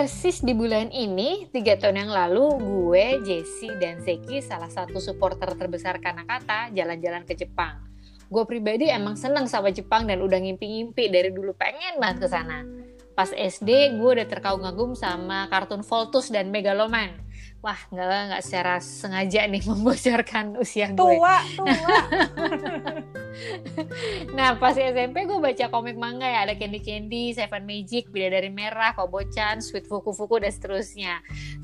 Persis 0.00 0.40
di 0.40 0.56
bulan 0.56 0.88
ini, 0.96 1.44
tiga 1.52 1.76
tahun 1.76 2.08
yang 2.08 2.12
lalu, 2.16 2.56
gue, 2.56 3.20
Jesse, 3.20 3.68
dan 3.76 4.00
Zeki, 4.00 4.40
salah 4.40 4.72
satu 4.72 4.96
supporter 4.96 5.52
terbesar 5.52 6.00
Kanakata, 6.00 6.72
jalan-jalan 6.72 7.28
ke 7.28 7.36
Jepang. 7.36 7.84
Gue 8.32 8.48
pribadi 8.48 8.88
emang 8.88 9.20
seneng 9.20 9.44
sama 9.44 9.68
Jepang 9.68 10.08
dan 10.08 10.24
udah 10.24 10.40
ngimpi-ngimpi 10.40 11.12
dari 11.12 11.28
dulu 11.28 11.52
pengen 11.52 12.00
banget 12.00 12.24
ke 12.24 12.28
sana. 12.32 12.64
Pas 13.12 13.28
SD, 13.28 14.00
gue 14.00 14.10
udah 14.16 14.24
terkagum-kagum 14.24 14.96
sama 14.96 15.52
kartun 15.52 15.84
Voltus 15.84 16.32
dan 16.32 16.48
Megaloman 16.48 17.20
wah 17.60 17.76
nggak 17.92 18.08
nggak 18.32 18.42
secara 18.42 18.80
sengaja 18.80 19.44
nih 19.44 19.60
membocorkan 19.68 20.56
usia 20.56 20.88
gue. 20.96 20.96
Tua, 20.96 21.36
tua. 21.60 21.98
nah 24.36 24.56
pas 24.56 24.74
SMP 24.74 25.28
gue 25.28 25.38
baca 25.38 25.68
komik 25.68 25.94
manga 26.00 26.24
ya 26.24 26.48
ada 26.48 26.56
Candy 26.56 26.80
Candy, 26.80 27.36
Seven 27.36 27.68
Magic, 27.68 28.08
Bidadari 28.08 28.48
Merah, 28.48 28.96
Kobo-chan, 28.96 29.60
Sweet 29.60 29.86
Fuku 29.86 30.16
Fuku 30.16 30.40
dan 30.40 30.50
seterusnya. 30.50 31.14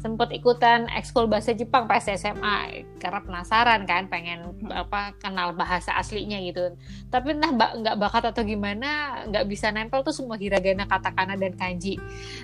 Sempet 0.04 0.36
ikutan 0.36 0.84
ekskul 0.92 1.26
bahasa 1.26 1.56
Jepang 1.56 1.88
pas 1.88 2.04
SMA 2.04 2.84
karena 3.00 3.20
penasaran 3.24 3.88
kan 3.88 4.06
pengen 4.12 4.52
apa 4.68 5.16
kenal 5.16 5.56
bahasa 5.56 5.96
aslinya 5.96 6.38
gitu. 6.44 6.76
Tapi 7.08 7.40
entah 7.40 7.50
nggak 7.56 7.96
bakat 7.96 8.36
atau 8.36 8.44
gimana 8.44 9.24
nggak 9.32 9.48
bisa 9.48 9.72
nempel 9.72 10.04
tuh 10.04 10.12
semua 10.12 10.36
hiragana, 10.36 10.84
katakana 10.84 11.40
dan 11.40 11.56
kanji. 11.56 11.96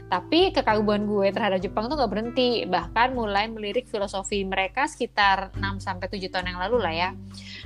Tapi 0.09 0.57
kekaguman 0.57 1.05
gue 1.05 1.29
terhadap 1.29 1.61
Jepang 1.61 1.93
tuh 1.93 2.01
nggak 2.01 2.11
berhenti 2.11 2.65
bahkan 2.65 3.13
mulai 3.13 3.42
mulai 3.43 3.73
melirik 3.75 3.91
filosofi 3.91 4.47
mereka 4.47 4.87
sekitar 4.87 5.51
6 5.59 5.83
sampai 5.83 6.07
7 6.07 6.31
tahun 6.31 6.55
yang 6.55 6.61
lalu 6.63 6.77
lah 6.79 6.95
ya. 6.95 7.11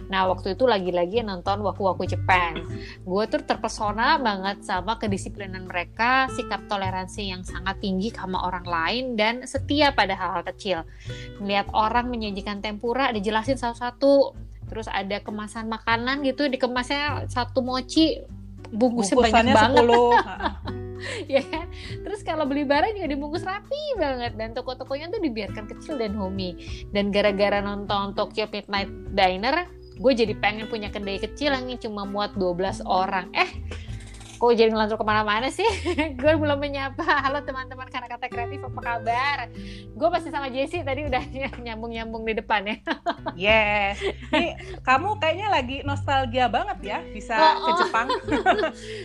Nah, 0.08 0.24
waktu 0.32 0.56
itu 0.56 0.64
lagi-lagi 0.64 1.20
nonton 1.20 1.60
Waku 1.60 1.84
Waku 1.84 2.08
Jepang. 2.08 2.64
Gue 3.04 3.28
tuh 3.28 3.44
terpesona 3.44 4.16
banget 4.16 4.64
sama 4.64 4.96
kedisiplinan 4.96 5.68
mereka, 5.68 6.32
sikap 6.32 6.64
toleransi 6.64 7.28
yang 7.28 7.44
sangat 7.44 7.76
tinggi 7.84 8.08
sama 8.08 8.48
orang 8.48 8.64
lain 8.64 9.04
dan 9.20 9.44
setia 9.44 9.92
pada 9.92 10.16
hal-hal 10.16 10.44
kecil. 10.48 10.78
Melihat 11.44 11.68
orang 11.76 12.08
menyajikan 12.08 12.64
tempura 12.64 13.12
dijelasin 13.12 13.60
satu-satu. 13.60 14.32
Terus 14.66 14.88
ada 14.90 15.20
kemasan 15.22 15.68
makanan 15.68 16.24
gitu, 16.24 16.48
dikemasnya 16.48 17.28
satu 17.30 17.62
mochi, 17.62 18.24
bungkusnya 18.72 19.14
banyak 19.14 19.54
banget. 19.54 19.84
10. 20.96 21.28
ya. 21.34 21.42
Kan 21.46 21.66
terus 22.02 22.20
kalau 22.26 22.44
beli 22.48 22.64
barang 22.64 22.96
juga 22.96 23.08
dibungkus 23.08 23.44
rapi 23.44 24.00
banget. 24.00 24.34
Dan 24.34 24.52
toko-tokonya 24.56 25.12
tuh 25.12 25.20
dibiarkan 25.22 25.64
kecil 25.70 26.00
dan 26.00 26.16
homey. 26.16 26.56
Dan 26.90 27.12
gara-gara 27.12 27.60
nonton 27.60 28.16
Tokyo 28.16 28.48
Midnight 28.50 28.90
Diner 29.12 29.68
gue 29.96 30.12
jadi 30.12 30.36
pengen 30.36 30.68
punya 30.68 30.92
kedai 30.92 31.16
kecil 31.16 31.56
yang 31.56 31.72
cuma 31.80 32.04
muat 32.04 32.36
12 32.36 32.84
orang. 32.84 33.32
Eh 33.32 33.48
kok 34.36 34.52
jadi 34.52 34.68
ngelantur 34.68 35.00
ke 35.00 35.06
mana-mana 35.08 35.48
sih? 35.48 35.64
Gue 36.20 36.36
belum 36.36 36.60
menyapa. 36.60 37.02
Halo 37.24 37.40
teman-teman 37.40 37.88
karena 37.88 38.04
kata 38.04 38.28
kreatif 38.28 38.60
apa 38.68 38.80
kabar? 38.84 39.38
Gue 39.96 40.08
masih 40.12 40.28
sama 40.28 40.52
Jessie 40.52 40.84
tadi 40.84 41.08
udah 41.08 41.24
nyambung-nyambung 41.64 42.22
di 42.28 42.36
depan 42.36 42.62
ya. 42.68 42.76
Yes. 43.36 44.00
Ini 44.32 44.80
kamu 44.80 45.20
kayaknya 45.20 45.48
lagi 45.52 45.76
nostalgia 45.84 46.48
banget 46.48 46.78
ya 46.80 46.98
bisa 47.04 47.36
oh, 47.36 47.44
oh. 47.44 47.64
ke 47.68 47.70
Jepang. 47.84 48.08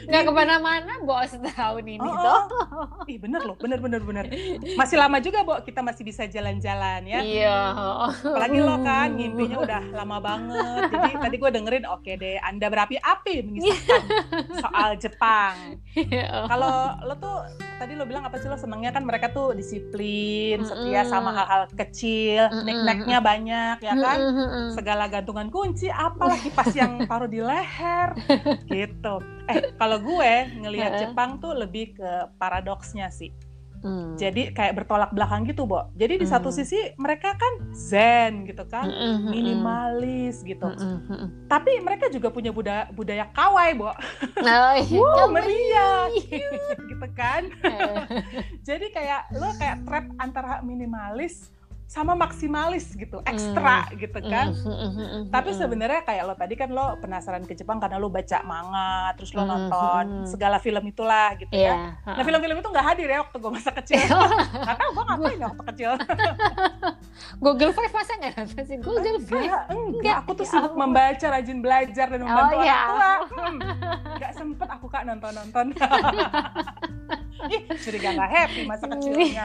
Nggak 0.07 0.23
ke 0.23 0.31
mana-mana 0.31 0.93
bos 1.03 1.35
tahun 1.35 1.83
ini 1.83 1.99
oh, 1.99 2.15
tuh 2.15 2.41
oh. 2.71 3.11
ih 3.11 3.19
bener 3.19 3.43
loh 3.43 3.59
bener 3.59 3.83
bener 3.83 3.99
bener. 3.99 4.25
Masih 4.79 4.95
lama 4.95 5.19
juga 5.19 5.43
bo 5.43 5.59
kita 5.59 5.83
masih 5.83 6.07
bisa 6.07 6.23
jalan-jalan 6.31 7.03
ya. 7.03 7.19
Iya. 7.19 7.59
Apalagi 8.23 8.59
lo 8.63 8.79
kan 8.79 9.19
ngimpinya 9.19 9.57
udah 9.67 9.81
lama 9.99 10.17
banget. 10.23 10.81
Jadi 10.95 11.11
tadi 11.19 11.35
gue 11.35 11.51
dengerin 11.51 11.85
oke 11.91 12.11
deh 12.15 12.39
anda 12.39 12.67
berapi-api 12.71 13.33
mengisahkan 13.43 14.01
soal 14.63 14.89
Jepang 14.95 15.20
Jepang. 15.21 15.57
Ya 15.91 16.47
Kalau 16.47 17.03
lo 17.03 17.13
tuh 17.19 17.43
tadi 17.75 17.99
lo 17.99 18.07
bilang 18.07 18.23
apa 18.23 18.39
sih 18.39 18.47
lo 18.47 18.55
senengnya 18.55 18.95
kan 18.95 19.03
mereka 19.03 19.27
tuh 19.35 19.51
disiplin, 19.51 20.63
setia 20.63 21.03
sama 21.03 21.35
hal-hal 21.35 21.67
kecil, 21.75 22.47
mm 22.47 22.63
nek-neknya 22.63 23.19
banyak 23.19 23.75
ya 23.83 23.93
kan. 23.99 24.17
Segala 24.71 25.11
gantungan 25.11 25.51
kunci, 25.51 25.91
apalagi 25.91 26.47
pas 26.55 26.71
yang 26.71 27.03
taruh 27.11 27.27
di 27.27 27.43
leher 27.43 28.15
gitu. 28.71 29.19
Eh 29.51 29.75
kalau 29.75 29.99
gue 29.99 30.33
ngelihat 30.63 30.95
Jepang 30.95 31.43
tuh 31.43 31.53
lebih 31.53 31.93
ke 31.99 32.11
paradoksnya 32.39 33.11
sih 33.11 33.29
Hmm. 33.81 34.13
Jadi 34.17 34.53
kayak 34.53 34.77
bertolak 34.77 35.09
belakang 35.13 35.45
gitu, 35.49 35.65
Bo. 35.65 35.89
Jadi 35.97 36.21
di 36.21 36.25
hmm. 36.25 36.33
satu 36.33 36.53
sisi 36.53 36.77
mereka 37.01 37.33
kan 37.33 37.73
zen 37.73 38.45
gitu 38.45 38.65
kan, 38.69 38.85
hmm, 38.85 38.97
hmm, 38.97 39.17
hmm. 39.17 39.31
minimalis 39.33 40.35
gitu. 40.45 40.69
Hmm, 40.69 41.01
hmm. 41.09 41.27
Tapi 41.49 41.81
mereka 41.81 42.09
juga 42.13 42.29
punya 42.29 42.53
budaya 42.53 42.87
budaya 42.93 43.25
kawai, 43.33 43.69
Bo. 43.77 43.91
Oh, 44.51 44.75
iya. 44.77 44.99
wow, 44.99 45.27
meriah, 45.31 46.11
cute 46.11 46.81
gitu 46.85 47.07
kan. 47.17 47.49
Jadi 48.67 48.93
kayak 48.93 49.31
lo 49.37 49.49
kayak 49.57 49.85
trap 49.85 50.05
antara 50.21 50.61
minimalis 50.61 51.49
sama 51.91 52.15
maksimalis 52.15 52.95
gitu, 52.95 53.19
ekstra 53.27 53.91
mm. 53.91 53.99
gitu 53.99 54.19
kan. 54.23 54.55
Mm, 54.55 54.63
mm, 54.63 54.91
mm, 54.95 55.23
Tapi 55.27 55.51
sebenarnya 55.51 56.07
kayak 56.07 56.23
lo 56.23 56.39
tadi 56.39 56.55
kan 56.55 56.71
lo 56.71 56.95
penasaran 57.03 57.43
ke 57.43 57.51
Jepang 57.51 57.83
karena 57.83 57.99
lo 57.99 58.07
baca 58.07 58.39
manga, 58.47 59.11
terus 59.19 59.35
lo 59.35 59.43
nonton 59.43 60.23
segala 60.23 60.63
film 60.63 60.87
itulah 60.87 61.35
gitu 61.35 61.51
yeah. 61.51 61.99
ya. 62.07 62.15
Nah 62.15 62.23
film-film 62.23 62.63
itu 62.63 62.69
nggak 62.71 62.85
hadir 62.95 63.11
ya 63.11 63.19
waktu 63.27 63.35
gue 63.43 63.51
masa 63.51 63.75
kecil. 63.75 64.07
Gak 64.07 64.77
tau 64.79 64.89
gue 64.95 65.03
ngapain 65.03 65.35
ya 65.35 65.45
waktu 65.51 65.63
kecil. 65.75 65.91
Google 67.43 67.71
Five 67.75 67.91
masa 67.91 68.11
nggak 68.23 68.33
nonton 68.39 68.63
sih? 68.63 68.77
Google 68.79 69.19
Five? 69.27 69.43
Enggak, 69.43 69.63
enggak. 69.75 70.15
Aku 70.23 70.31
tuh 70.31 70.47
sibuk 70.47 70.73
membaca, 70.79 71.27
rajin 71.27 71.59
belajar 71.59 72.07
dan 72.07 72.19
membantu 72.23 72.55
oh, 72.55 72.63
orang 72.63 72.87
tua. 72.87 73.11
Hmm, 73.41 73.57
gak 74.21 74.31
sempet 74.37 74.69
aku 74.69 74.85
kak 74.85 75.03
nonton-nonton. 75.07 75.73
Ih, 77.49 77.61
curiga 77.73 78.13
gak 78.13 78.31
happy 78.31 78.61
masa 78.69 78.85
kecilnya. 78.85 79.43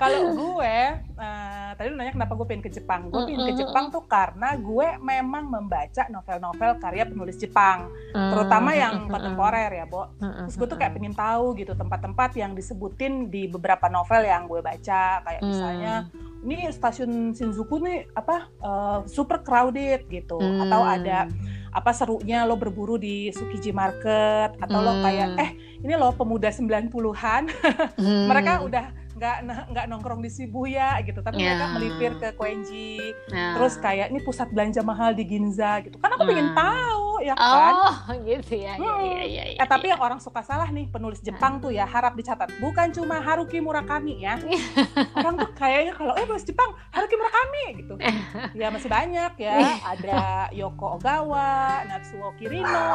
Kalau 0.00 0.32
gue, 0.32 0.76
uh, 1.20 1.70
tadi 1.76 1.86
lu 1.92 2.00
nanya 2.00 2.16
kenapa 2.16 2.32
gue 2.32 2.46
pengen 2.48 2.64
ke 2.64 2.72
Jepang. 2.72 3.12
Gue 3.12 3.28
pengen 3.28 3.52
ke 3.52 3.54
Jepang 3.60 3.92
tuh 3.92 4.08
karena 4.08 4.56
gue 4.56 4.88
memang 4.96 5.44
membaca 5.44 6.08
novel-novel 6.08 6.80
karya 6.80 7.04
penulis 7.04 7.36
Jepang, 7.36 7.92
terutama 8.16 8.72
yang 8.72 9.04
kontemporer 9.12 9.68
ya, 9.68 9.84
Bo. 9.84 10.08
Terus 10.16 10.56
gue 10.56 10.68
tuh 10.72 10.78
kayak 10.80 10.96
pengen 10.96 11.12
tahu 11.12 11.52
gitu 11.60 11.76
tempat-tempat 11.76 12.32
yang 12.40 12.56
disebutin 12.56 13.28
di 13.28 13.44
beberapa 13.44 13.92
novel 13.92 14.24
yang 14.24 14.48
gue 14.48 14.64
baca, 14.64 15.20
kayak 15.20 15.40
misalnya 15.44 16.08
ini 16.40 16.72
stasiun 16.72 17.36
Shinjuku 17.36 17.84
nih 17.84 18.08
apa 18.16 18.48
uh, 18.64 18.98
super 19.04 19.44
crowded 19.44 20.08
gitu, 20.08 20.40
atau 20.40 20.80
ada 20.80 21.28
apa 21.70 21.94
serunya 21.94 22.42
lo 22.48 22.58
berburu 22.58 22.98
di 22.98 23.30
Sukiji 23.30 23.70
Market 23.70 24.58
atau 24.58 24.78
hmm. 24.82 24.86
lo 24.86 24.92
kayak 25.06 25.28
eh 25.38 25.50
ini 25.86 25.94
lo 25.94 26.10
pemuda 26.10 26.50
90-an 26.50 27.46
hmm. 27.94 28.26
mereka 28.30 28.52
udah 28.66 28.84
nggak 29.20 29.68
nggak 29.68 29.84
nongkrong 29.92 30.24
di 30.24 30.30
Shibuya 30.32 30.96
gitu. 31.04 31.20
Tapi 31.20 31.36
yeah. 31.36 31.60
mereka 31.60 31.66
melipir 31.76 32.12
ke 32.16 32.28
Koenji 32.40 33.12
yeah. 33.28 33.52
terus 33.52 33.76
kayak 33.76 34.08
ini 34.08 34.24
pusat 34.24 34.48
belanja 34.48 34.80
mahal 34.80 35.12
di 35.12 35.28
Ginza 35.28 35.84
gitu. 35.84 36.00
Kan 36.00 36.16
aku 36.16 36.24
hmm. 36.24 36.30
pengen 36.32 36.48
tahu 36.56 37.10
ya 37.20 37.34
kan? 37.36 37.74
oh 37.76 37.94
gitu 38.28 38.54
ya, 38.56 38.74
ya 38.80 38.92
hmm. 38.92 39.04
ya, 39.04 39.22
ya, 39.28 39.44
ya, 39.52 39.60
eh 39.60 39.68
tapi 39.68 39.92
yang 39.92 40.00
orang 40.00 40.16
suka 40.18 40.40
salah 40.40 40.72
nih 40.72 40.88
penulis 40.88 41.20
Jepang 41.20 41.60
tuh 41.60 41.68
ya 41.68 41.84
harap 41.84 42.16
dicatat. 42.16 42.48
Bukan 42.58 42.96
cuma 42.96 43.20
Haruki 43.20 43.60
Murakami 43.60 44.24
ya. 44.24 44.40
Orang 45.16 45.36
tuh 45.36 45.52
kayaknya 45.52 45.92
kalau 45.92 46.16
eh 46.16 46.24
penulis 46.24 46.48
Jepang 46.48 46.72
Haruki 46.90 47.14
Murakami 47.20 47.64
gitu. 47.84 47.94
Ya 48.56 48.72
masih 48.72 48.88
banyak 48.88 49.32
ya. 49.36 49.54
Ada 49.84 50.48
Yoko 50.56 50.96
Ogawa 50.96 51.84
Natsuo 51.86 52.32
Kirino 52.40 52.86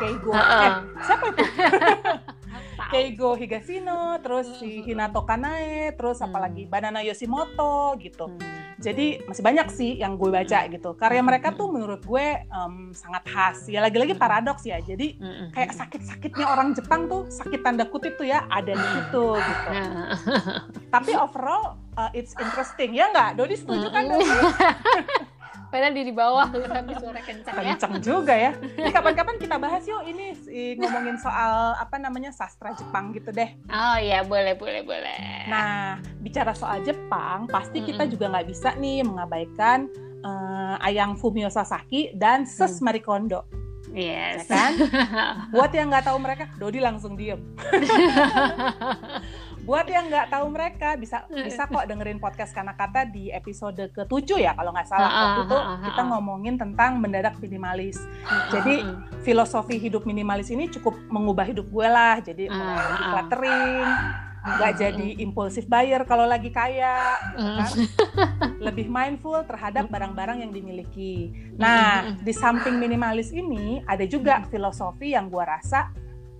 Keigo. 0.00 0.32
Eh 0.32 0.72
siapa 1.04 1.24
itu 1.30 1.44
Keigo 2.90 3.36
Higashino, 3.38 4.18
terus 4.20 4.60
si 4.60 4.84
Hinato 4.84 5.24
Kanae, 5.24 5.92
terus 5.94 6.20
hmm. 6.20 6.26
apalagi 6.28 6.62
Banana 6.68 7.00
Yoshimoto 7.00 7.96
gitu. 8.00 8.28
Hmm. 8.28 8.40
Jadi 8.80 9.22
masih 9.24 9.42
banyak 9.46 9.68
sih 9.70 9.90
yang 10.02 10.18
gue 10.18 10.28
baca 10.28 10.66
hmm. 10.66 10.70
gitu. 10.76 10.90
Karya 10.98 11.22
mereka 11.22 11.54
tuh 11.54 11.70
menurut 11.70 12.02
gue 12.04 12.26
um, 12.50 12.90
sangat 12.92 13.22
khas. 13.28 13.58
Ya 13.70 13.80
lagi-lagi 13.80 14.18
paradoks 14.18 14.64
ya. 14.66 14.80
Jadi 14.82 15.16
kayak 15.54 15.72
sakit-sakitnya 15.72 16.46
orang 16.48 16.74
Jepang 16.74 17.06
tuh 17.06 17.28
sakit 17.30 17.60
tanda 17.62 17.86
kutip 17.88 18.16
tuh 18.18 18.28
ya 18.28 18.44
ada 18.50 18.72
di 18.74 18.86
situ 18.98 19.24
gitu. 19.38 19.68
Tapi 20.94 21.12
overall 21.16 21.78
uh, 21.96 22.10
it's 22.12 22.34
interesting 22.38 22.94
ya 22.94 23.10
nggak? 23.10 23.38
Dodi 23.38 23.56
setuju 23.58 23.88
kan? 23.90 24.02
Dodi? 24.10 24.28
Padahal 25.74 25.90
di 25.90 26.06
di 26.06 26.14
bawah 26.14 26.46
tapi 26.54 26.94
suara 27.02 27.18
kencang 27.18 27.54
ya. 27.58 27.74
Kencang 27.74 27.94
juga 27.98 28.30
ya. 28.30 28.54
Ini 28.54 28.94
kapan-kapan 28.94 29.42
kita 29.42 29.58
bahas 29.58 29.82
yuk 29.82 30.06
ini 30.06 30.38
ngomongin 30.78 31.18
soal 31.18 31.74
apa 31.74 31.98
namanya 31.98 32.30
sastra 32.30 32.70
Jepang 32.78 33.10
gitu 33.10 33.34
deh. 33.34 33.58
Oh 33.66 33.98
iya 33.98 34.22
boleh 34.22 34.54
boleh 34.54 34.86
boleh. 34.86 35.50
Nah 35.50 35.98
bicara 36.22 36.54
soal 36.54 36.78
Jepang 36.86 37.50
pasti 37.50 37.82
mm 37.82 37.82
-mm. 37.82 37.88
kita 37.90 38.04
juga 38.06 38.24
nggak 38.30 38.46
bisa 38.46 38.70
nih 38.78 39.02
mengabaikan 39.02 39.90
uh, 40.22 40.78
Ayang 40.78 41.18
Fumio 41.18 41.50
Sasaki 41.50 42.14
dan 42.14 42.46
Ses 42.46 42.78
mm. 42.78 42.84
Marie 42.86 43.02
Kondo. 43.02 43.42
Yes. 43.90 44.46
Ya 44.46 44.54
kan? 44.54 44.72
Buat 45.54 45.70
yang 45.74 45.90
nggak 45.90 46.06
tahu 46.06 46.18
mereka, 46.22 46.50
Dodi 46.58 46.82
langsung 46.82 47.18
diem. 47.18 47.38
buat 49.64 49.88
yang 49.88 50.12
nggak 50.12 50.28
tahu 50.28 50.46
mereka 50.52 50.94
bisa 51.00 51.24
bisa 51.32 51.64
kok 51.64 51.88
dengerin 51.88 52.20
podcast 52.20 52.52
karena 52.52 52.76
kata 52.76 53.08
di 53.08 53.32
episode 53.32 53.88
ke-7 53.96 54.44
ya 54.44 54.52
kalau 54.52 54.76
nggak 54.76 54.88
salah. 54.88 55.10
Waktu 55.10 55.40
itu 55.48 55.58
kita 55.88 56.02
ngomongin 56.04 56.54
tentang 56.60 57.00
mendadak 57.00 57.40
minimalis. 57.40 57.96
Jadi 58.52 58.84
filosofi 59.24 59.80
hidup 59.80 60.04
minimalis 60.04 60.52
ini 60.52 60.68
cukup 60.68 60.92
mengubah 61.08 61.48
hidup 61.48 61.66
gue 61.72 61.88
lah. 61.88 62.20
Jadi 62.20 62.52
mulai 62.52 62.84
decluttering, 62.92 63.88
nggak 64.44 64.72
jadi 64.76 65.08
impulsif 65.24 65.64
buyer 65.64 66.04
kalau 66.04 66.28
lagi 66.28 66.52
kaya, 66.52 67.16
kan? 67.32 67.72
lebih 68.68 68.92
mindful 68.92 69.40
terhadap 69.48 69.88
barang-barang 69.88 70.44
yang 70.44 70.52
dimiliki. 70.52 71.32
Nah, 71.56 72.12
di 72.20 72.32
samping 72.36 72.76
minimalis 72.76 73.32
ini 73.32 73.80
ada 73.88 74.04
juga 74.04 74.44
filosofi 74.52 75.16
yang 75.16 75.32
gua 75.32 75.56
rasa 75.56 75.88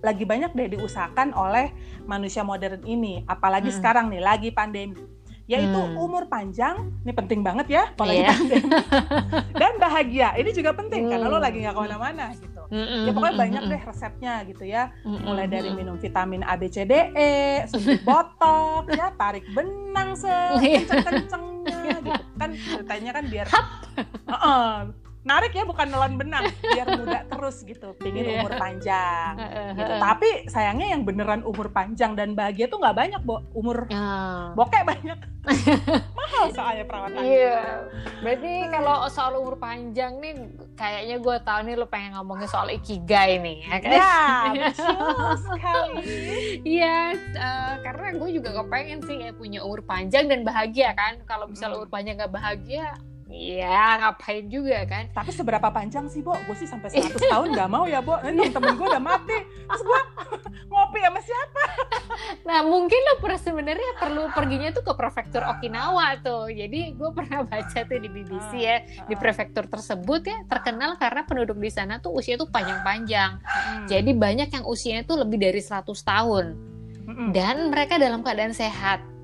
lagi 0.03 0.23
banyak 0.27 0.51
deh 0.53 0.77
diusahakan 0.77 1.31
oleh 1.35 1.71
manusia 2.05 2.41
modern 2.41 2.81
ini, 2.85 3.23
apalagi 3.25 3.71
sekarang 3.71 4.11
nih 4.11 4.21
lagi 4.21 4.49
pandemi. 4.51 5.03
Yaitu 5.45 5.77
hmm. 5.77 6.01
umur 6.01 6.25
panjang 6.25 6.89
ini 7.05 7.13
penting 7.13 7.45
banget 7.45 7.69
ya 7.69 7.83
apalagi 7.93 8.25
yeah. 8.25 8.33
pandemi. 8.33 8.65
Dan 9.61 9.73
bahagia 9.77 10.33
ini 10.41 10.49
juga 10.49 10.73
penting 10.73 11.05
hmm. 11.05 11.11
karena 11.13 11.27
lo 11.29 11.37
lagi 11.37 11.61
nggak 11.61 11.75
ke 11.77 11.81
mana-mana 11.85 12.25
gitu. 12.33 12.61
Hmm. 12.65 13.05
ya 13.05 13.11
pokoknya 13.13 13.37
banyak 13.37 13.63
deh 13.69 13.81
resepnya 13.85 14.33
gitu 14.49 14.65
ya. 14.65 14.89
Mulai 15.05 15.45
dari 15.45 15.69
minum 15.69 16.01
vitamin 16.01 16.41
A 16.41 16.57
B 16.57 16.65
C 16.65 16.81
D 16.81 17.13
E 17.13 17.61
suntik 17.69 18.01
botok 18.09 18.89
ya 18.89 19.13
tarik 19.13 19.45
benang 19.53 20.17
sekenceng-kencengnya 20.17 22.01
gitu 22.01 22.23
kan 22.41 22.49
ceritanya 22.57 23.11
kan 23.13 23.23
biar 23.29 23.45
uh 23.53 24.33
-uh, 24.33 24.73
narik 25.25 25.57
ya 25.57 25.65
bukan 25.65 25.89
nelan 25.89 26.21
benang 26.21 26.45
biar 26.61 26.87
muda 27.01 27.25
terus 27.25 27.65
gitu 27.65 27.97
pingin 27.97 28.29
yeah. 28.29 28.45
umur 28.45 28.53
panjang. 28.61 29.33
Gitu. 29.73 29.93
tapi 29.97 30.29
sayangnya 30.53 30.93
yang 30.93 31.01
beneran 31.01 31.41
umur 31.41 31.73
panjang 31.73 32.13
dan 32.13 32.37
bahagia 32.37 32.69
tuh 32.69 32.77
nggak 32.77 32.93
banyak 32.93 33.21
bo. 33.25 33.41
Umur 33.57 33.89
uh. 33.89 34.53
bokeh 34.53 34.85
banyak. 34.85 35.17
Mahal 36.17 36.45
soalnya 36.53 36.85
perawatan 36.85 37.21
iya. 37.21 37.41
Yeah. 37.41 37.73
berarti 38.21 38.53
kalau 38.69 39.05
soal 39.09 39.33
umur 39.41 39.57
panjang 39.57 40.17
nih 40.21 40.33
kayaknya 40.77 41.17
gue 41.21 41.35
tahu 41.41 41.59
nih 41.65 41.75
lo 41.77 41.85
pengen 41.89 42.17
ngomongin 42.17 42.49
soal 42.49 42.69
ikigai 42.69 43.41
nih 43.41 43.57
ya 43.65 43.77
kan? 43.81 43.91
Ya 43.91 44.21
betul 44.69 45.29
sekali. 45.41 46.05
Iya 46.61 46.97
uh, 47.33 47.73
karena 47.81 48.07
gue 48.13 48.29
juga 48.29 48.49
kepengen 48.61 49.01
sih 49.09 49.17
ya 49.25 49.33
punya 49.33 49.65
umur 49.65 49.81
panjang 49.81 50.29
dan 50.29 50.45
bahagia 50.45 50.93
kan. 50.93 51.17
Kalau 51.25 51.49
misalnya 51.49 51.81
umur 51.81 51.89
panjang 51.89 52.21
gak 52.21 52.33
bahagia 52.33 52.93
Iya, 53.35 53.99
ngapain 53.99 54.47
juga 54.47 54.87
kan? 54.87 55.11
Tapi 55.11 55.35
seberapa 55.35 55.67
panjang 55.67 56.07
sih, 56.07 56.23
Bo? 56.23 56.39
Gue 56.47 56.55
sih 56.55 56.63
sampai 56.63 56.87
100 56.87 57.19
tahun 57.33 57.51
gak 57.51 57.67
mau 57.67 57.83
ya, 57.83 57.99
Bo. 57.99 58.15
Nanti 58.23 58.47
temen 58.47 58.79
gue 58.79 58.87
udah 58.87 59.03
mati. 59.03 59.37
Terus 59.43 59.83
gue 59.83 59.99
ngopi 60.71 60.99
sama 61.03 61.19
siapa? 61.19 61.63
Nah, 62.45 62.61
mungkin 62.61 62.97
lo 63.01 63.17
sebenarnya 63.35 63.97
perlu 63.99 64.29
perginya 64.31 64.69
tuh 64.69 64.85
ke 64.85 64.93
prefektur 64.93 65.41
Okinawa 65.43 66.15
tuh. 66.21 66.47
Jadi 66.47 66.93
gue 66.93 67.09
pernah 67.11 67.41
baca 67.43 67.79
tuh 67.83 67.97
di 67.97 68.07
BBC 68.07 68.51
ya, 68.55 68.77
di 69.05 69.17
prefektur 69.17 69.65
tersebut 69.65 70.21
ya 70.23 70.37
terkenal 70.45 70.95
karena 70.95 71.25
penduduk 71.25 71.57
di 71.57 71.73
sana 71.73 71.99
tuh 71.99 72.13
usia 72.13 72.37
tuh 72.37 72.47
panjang-panjang. 72.47 73.41
Hmm. 73.41 73.85
Jadi 73.89 74.13
banyak 74.13 74.49
yang 74.53 74.65
usianya 74.65 75.03
tuh 75.03 75.25
lebih 75.25 75.41
dari 75.41 75.59
100 75.59 75.89
tahun. 75.89 76.45
Dan 77.33 77.69
mereka 77.73 77.97
dalam 78.01 78.21
keadaan 78.21 78.53
sehat 78.53 79.14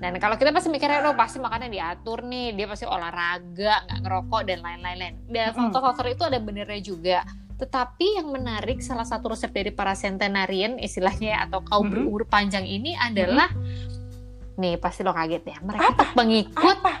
dan 0.00 0.16
kalau 0.16 0.40
kita 0.40 0.48
pasti 0.48 0.72
mikirnya, 0.72 1.04
oh 1.04 1.12
pasti 1.12 1.36
makannya 1.36 1.68
diatur 1.68 2.24
nih, 2.24 2.56
dia 2.56 2.64
pasti 2.64 2.88
olahraga, 2.88 3.84
nggak 3.84 4.00
ngerokok 4.00 4.42
dan 4.48 4.58
lain-lain. 4.64 5.20
Dan 5.28 5.52
faktor-faktor 5.52 6.06
itu 6.08 6.24
ada 6.24 6.40
benernya 6.40 6.80
juga. 6.80 7.18
Tetapi 7.60 8.16
yang 8.16 8.32
menarik 8.32 8.80
salah 8.80 9.04
satu 9.04 9.36
resep 9.36 9.52
dari 9.52 9.68
para 9.68 9.92
centenarian 9.92 10.80
istilahnya 10.80 11.44
atau 11.44 11.60
kaum 11.60 11.84
mm 11.84 11.92
-hmm. 11.92 11.92
berumur 11.92 12.22
panjang 12.24 12.64
ini 12.64 12.96
adalah 12.96 13.52
mm 13.52 13.60
-hmm. 13.60 14.58
nih 14.64 14.74
pasti 14.80 15.04
lo 15.04 15.12
kaget 15.12 15.44
ya 15.44 15.56
mereka 15.60 15.92
Apa? 15.92 16.04
pengikut 16.16 16.78
Apa? 16.80 16.94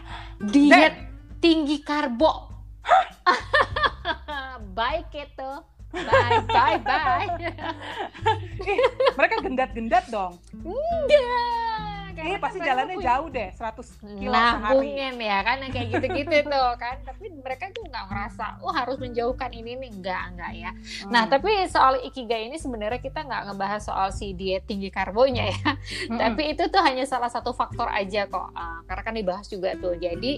diet 0.52 0.92
Dan... 0.92 0.92
tinggi 1.40 1.80
karbo. 1.80 2.52
Baik 4.76 5.08
itu. 5.16 5.52
Bye 5.96 6.44
bye 6.52 6.76
bye. 6.84 7.28
mereka 9.16 9.34
gendat-gendat 9.40 10.04
dong. 10.12 10.36
Enggak 10.60 11.69
Iya 12.16 12.38
pasti 12.42 12.58
jalannya 12.58 12.96
punya... 12.98 13.06
jauh 13.06 13.28
deh 13.30 13.48
100 13.54 14.18
kilo 14.18 14.32
nah, 14.32 14.52
sehari. 14.58 14.90
ya 15.20 15.38
kan 15.46 15.56
yang 15.62 15.72
kayak 15.72 15.88
gitu-gitu 15.94 16.36
tuh 16.52 16.70
kan. 16.76 16.96
Tapi 17.06 17.24
mereka 17.30 17.64
tuh 17.70 17.84
nggak 17.86 18.04
ngerasa 18.10 18.44
oh 18.64 18.72
harus 18.74 18.96
menjauhkan 18.98 19.50
ini 19.54 19.78
nih 19.78 19.90
enggak 19.90 20.22
enggak 20.34 20.52
ya. 20.54 20.70
Hmm. 20.70 21.10
Nah 21.12 21.22
tapi 21.30 21.50
soal 21.70 22.02
ikigai 22.04 22.50
ini 22.50 22.56
sebenarnya 22.58 23.00
kita 23.00 23.22
nggak 23.24 23.42
ngebahas 23.52 23.82
soal 23.82 24.08
si 24.10 24.34
diet 24.34 24.66
tinggi 24.66 24.90
karbonya 24.90 25.50
ya. 25.50 25.70
Hmm. 26.10 26.18
tapi 26.18 26.52
itu 26.52 26.66
tuh 26.68 26.82
hanya 26.82 27.04
salah 27.06 27.30
satu 27.30 27.54
faktor 27.54 27.88
aja 27.90 28.26
kok. 28.26 28.50
Uh, 28.52 28.80
karena 28.84 29.02
kan 29.02 29.14
dibahas 29.14 29.46
juga 29.48 29.74
tuh. 29.78 29.96
Jadi 29.96 30.32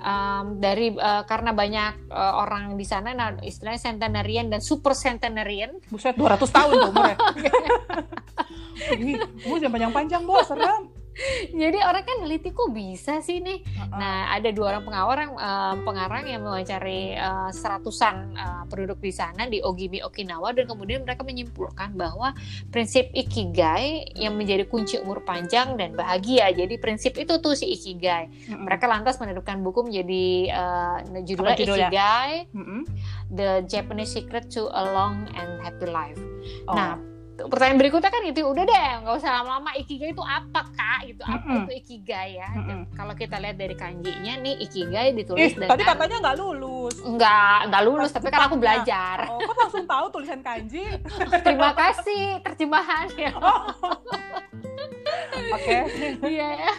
um, 0.00 0.58
dari 0.62 0.94
uh, 0.94 1.22
karena 1.26 1.50
banyak 1.52 2.10
uh, 2.10 2.34
orang 2.42 2.74
di 2.78 2.86
sana 2.86 3.12
nah 3.16 3.34
istilahnya 3.42 3.80
centenarian 3.80 4.46
dan 4.48 4.60
super 4.62 4.94
centenarian. 4.96 5.76
Buset 5.90 6.16
200 6.16 6.42
tahun 6.46 6.72
tuh 6.72 6.90
umurnya. 6.90 7.16
Gue 9.46 9.56
jangan 9.58 9.72
panjang-panjang 9.72 10.22
bos, 10.28 10.46
serem. 10.46 10.95
Jadi 11.48 11.78
orang 11.80 12.04
kan 12.04 12.16
neliti 12.20 12.52
kok 12.52 12.76
bisa 12.76 13.24
sih 13.24 13.40
nih. 13.40 13.64
Uh-uh. 13.64 13.96
Nah 13.96 14.36
ada 14.36 14.52
dua 14.52 14.76
orang 14.76 14.84
pengarang 14.84 15.30
uh, 15.32 15.74
pengarang 15.80 16.24
yang 16.28 16.44
mewawancari 16.44 17.16
uh, 17.16 17.48
seratusan 17.48 18.36
uh, 18.36 18.62
penduduk 18.68 19.00
di 19.00 19.12
sana 19.12 19.48
di 19.48 19.64
Ogimi 19.64 20.04
Okinawa 20.04 20.52
dan 20.52 20.68
kemudian 20.68 21.08
mereka 21.08 21.24
menyimpulkan 21.24 21.96
bahwa 21.96 22.36
prinsip 22.68 23.08
ikigai 23.16 24.12
yang 24.12 24.36
menjadi 24.36 24.68
kunci 24.68 25.00
umur 25.00 25.24
panjang 25.24 25.80
dan 25.80 25.96
bahagia. 25.96 26.52
Jadi 26.52 26.76
prinsip 26.76 27.16
itu 27.16 27.40
tuh 27.40 27.56
si 27.56 27.72
ikigai. 27.72 28.52
Uh-uh. 28.52 28.68
Mereka 28.68 28.84
lantas 28.84 29.16
menentukan 29.16 29.64
buku 29.64 29.88
menjadi 29.88 30.52
uh, 30.52 30.96
judulnya, 31.24 31.56
judulnya 31.56 31.88
Ikigai, 31.88 32.32
uh-uh. 32.52 32.82
The 33.32 33.50
Japanese 33.64 34.12
Secret 34.12 34.52
to 34.52 34.68
a 34.68 34.82
Long 34.92 35.32
and 35.32 35.64
Happy 35.64 35.88
Life. 35.88 36.20
Oh. 36.68 36.76
Nah 36.76 37.15
pertanyaan 37.44 37.78
berikutnya 37.78 38.08
kan 38.08 38.22
itu 38.24 38.40
udah 38.40 38.64
deh 38.64 38.88
nggak 39.04 39.14
usah 39.20 39.30
lama-lama 39.40 39.70
ikigai 39.76 40.16
itu 40.16 40.24
apa 40.24 40.60
kak 40.72 41.00
itu 41.04 41.22
apa 41.22 41.36
mm 41.36 41.44
-hmm. 41.44 41.60
itu 41.68 41.72
ikigai 41.84 42.30
ya 42.40 42.48
mm 42.48 42.62
-hmm. 42.64 42.80
kalau 42.96 43.12
kita 43.12 43.36
lihat 43.36 43.56
dari 43.60 43.76
kanjinya 43.76 44.34
nih 44.40 44.54
ikigai 44.64 45.12
ditulis 45.12 45.52
eh, 45.52 45.56
dengan 45.60 45.70
tadi 45.76 45.84
katanya 45.84 46.16
nggak 46.24 46.36
lulus 46.40 46.96
nggak 47.04 47.58
nggak 47.68 47.82
lulus 47.84 48.10
tapi 48.16 48.26
kan 48.32 48.48
aku 48.48 48.56
belajar 48.56 49.28
oh 49.28 49.38
kok 49.38 49.56
langsung 49.60 49.84
tahu 49.84 50.06
tulisan 50.08 50.40
kanji 50.40 50.84
terima 51.46 51.76
kasih 51.76 52.40
terjemahan 52.40 53.06
ya 53.14 53.32
oh. 53.36 53.62
Oke. 55.36 55.78
Iya 56.26 56.48
ya. 56.58 56.72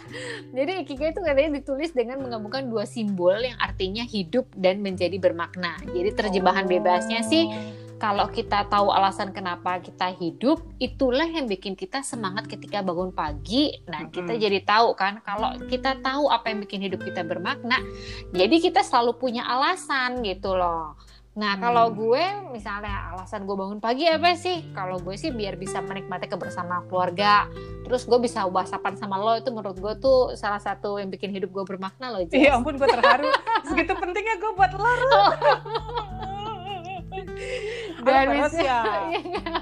Jadi 0.52 0.72
ikigai 0.84 1.16
itu 1.16 1.20
katanya 1.24 1.56
ditulis 1.56 1.90
dengan 1.96 2.20
menggabungkan 2.20 2.68
dua 2.68 2.84
simbol 2.84 3.32
yang 3.40 3.56
artinya 3.56 4.04
hidup 4.04 4.44
dan 4.52 4.84
menjadi 4.84 5.16
bermakna. 5.16 5.80
Jadi 5.88 6.12
terjemahan 6.12 6.68
oh. 6.68 6.70
bebasnya 6.70 7.24
sih 7.24 7.48
kalau 7.98 8.30
kita 8.30 8.62
tahu 8.70 8.94
alasan 8.94 9.34
kenapa 9.34 9.82
kita 9.82 10.14
hidup, 10.14 10.62
itulah 10.78 11.26
yang 11.26 11.50
bikin 11.50 11.74
kita 11.74 12.06
semangat 12.06 12.46
ketika 12.46 12.78
bangun 12.78 13.10
pagi. 13.10 13.74
Nah, 13.90 14.06
mm-hmm. 14.06 14.14
kita 14.14 14.32
jadi 14.38 14.62
tahu 14.62 14.94
kan, 14.94 15.18
kalau 15.26 15.58
kita 15.66 15.98
tahu 15.98 16.30
apa 16.30 16.54
yang 16.54 16.62
bikin 16.62 16.86
hidup 16.86 17.02
kita 17.02 17.26
bermakna, 17.26 17.82
jadi 18.30 18.62
kita 18.62 18.86
selalu 18.86 19.18
punya 19.18 19.42
alasan 19.50 20.22
gitu 20.22 20.54
loh. 20.54 20.94
Nah, 21.38 21.54
kalau 21.54 21.86
hmm. 21.86 21.94
gue 21.94 22.24
misalnya 22.58 23.14
alasan 23.14 23.46
gue 23.46 23.54
bangun 23.54 23.78
pagi 23.78 24.10
apa 24.10 24.34
sih? 24.34 24.74
Kalau 24.74 24.98
gue 24.98 25.14
sih 25.14 25.30
biar 25.30 25.54
bisa 25.54 25.78
menikmati 25.78 26.26
kebersamaan 26.26 26.90
keluarga. 26.90 27.46
Terus 27.86 28.10
gue 28.10 28.18
bisa 28.18 28.42
whatsappan 28.50 28.98
sama 28.98 29.22
lo 29.22 29.38
itu 29.38 29.46
menurut 29.54 29.78
gue 29.78 29.94
tuh 30.02 30.34
salah 30.34 30.58
satu 30.58 30.98
yang 30.98 31.14
bikin 31.14 31.30
hidup 31.30 31.54
gue 31.54 31.62
bermakna 31.62 32.10
loh. 32.10 32.26
Iya 32.26 32.58
ampun 32.58 32.74
gue 32.74 32.90
terharu. 32.90 33.30
Segitu 33.70 33.94
pentingnya 33.94 34.34
gue 34.34 34.50
buat 34.50 34.72
lo. 34.74 34.90
dan 38.08 38.26
bisa 38.32 38.60
ya. 39.14 39.54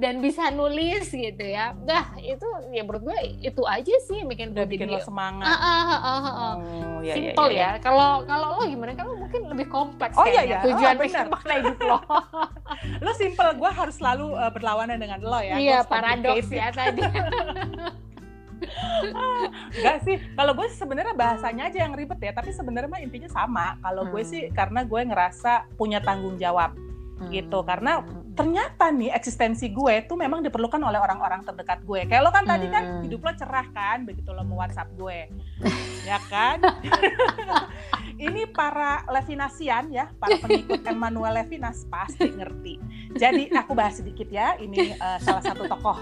dan 0.00 0.14
bisa 0.24 0.42
nulis 0.48 1.06
gitu 1.12 1.44
ya. 1.44 1.76
Nah 1.84 2.16
itu 2.20 2.48
ya 2.72 2.82
menurut 2.82 3.12
gue 3.12 3.18
itu 3.44 3.62
aja 3.68 3.94
sih 4.08 4.24
yang 4.24 4.28
bikin 4.32 4.56
gue 4.56 4.64
bikin 4.64 4.88
lo 4.88 5.00
semangat. 5.04 5.46
Uh, 5.46 5.54
uh, 5.54 5.84
uh, 5.84 6.00
uh, 6.00 6.26
uh. 6.26 6.54
Oh, 6.56 7.00
ya, 7.04 7.14
simple 7.14 7.48
ya, 7.52 7.56
ya. 7.56 7.70
ya 7.76 7.82
kalau 7.84 8.24
kalau 8.24 8.48
lo 8.60 8.64
gimana? 8.64 8.96
Kalau 8.96 9.14
mungkin 9.16 9.40
lebih 9.48 9.66
kompleks 9.68 10.16
oh 10.16 10.26
iya 10.26 10.42
ya 10.44 10.58
tujuan 10.64 10.96
oh, 10.96 11.00
benar. 11.00 11.26
makna 11.28 11.54
hidup 11.60 11.78
lo. 11.84 11.98
Lo 13.04 13.12
simple 13.18 13.50
gue 13.58 13.70
harus 13.70 13.98
selalu 13.98 14.32
uh, 14.32 14.48
berlawanan 14.54 14.96
dengan 14.96 15.20
lo 15.20 15.40
ya. 15.42 15.58
Iya 15.58 15.78
paradoks 15.84 16.48
ya. 16.48 16.72
tadi. 16.72 17.02
Enggak 19.76 19.96
sih, 20.04 20.16
kalau 20.36 20.52
gue 20.52 20.68
sebenarnya 20.68 21.14
bahasanya 21.16 21.72
aja 21.72 21.78
yang 21.88 21.96
ribet 21.96 22.20
ya, 22.20 22.32
tapi 22.36 22.52
sebenarnya 22.52 22.90
mah 22.92 23.00
intinya 23.00 23.30
sama. 23.32 23.80
Kalau 23.80 24.04
hmm. 24.06 24.12
gue 24.12 24.22
sih 24.22 24.42
karena 24.52 24.84
gue 24.84 25.00
ngerasa 25.00 25.66
punya 25.80 25.98
tanggung 26.04 26.36
jawab 26.36 26.76
gitu 27.28 27.60
karena 27.68 28.00
ternyata 28.32 28.88
nih 28.88 29.12
eksistensi 29.12 29.68
gue 29.68 30.08
tuh 30.08 30.16
memang 30.16 30.40
diperlukan 30.40 30.80
oleh 30.80 30.96
orang-orang 30.96 31.44
terdekat 31.44 31.84
gue 31.84 32.08
kayak 32.08 32.24
lo 32.24 32.32
kan 32.32 32.48
hmm. 32.48 32.52
tadi 32.56 32.66
kan 32.72 32.84
hmm. 32.88 33.02
hidup 33.04 33.20
lo 33.20 33.32
cerah 33.36 33.68
kan 33.76 34.08
begitu 34.08 34.32
lo 34.32 34.40
mau 34.48 34.64
WhatsApp 34.64 34.88
gue 34.96 35.28
ya 36.08 36.16
kan 36.32 36.64
ini 38.26 38.48
para 38.48 39.04
Levinasian 39.12 39.92
ya 39.92 40.08
para 40.16 40.40
pengikut 40.40 40.80
Emmanuel 40.88 41.36
Levinas 41.36 41.84
pasti 41.92 42.32
ngerti 42.32 42.80
jadi 43.12 43.52
aku 43.52 43.76
bahas 43.76 44.00
sedikit 44.00 44.32
ya 44.32 44.56
ini 44.56 44.96
uh, 44.96 45.20
salah 45.20 45.44
satu 45.44 45.68
tokoh 45.68 46.00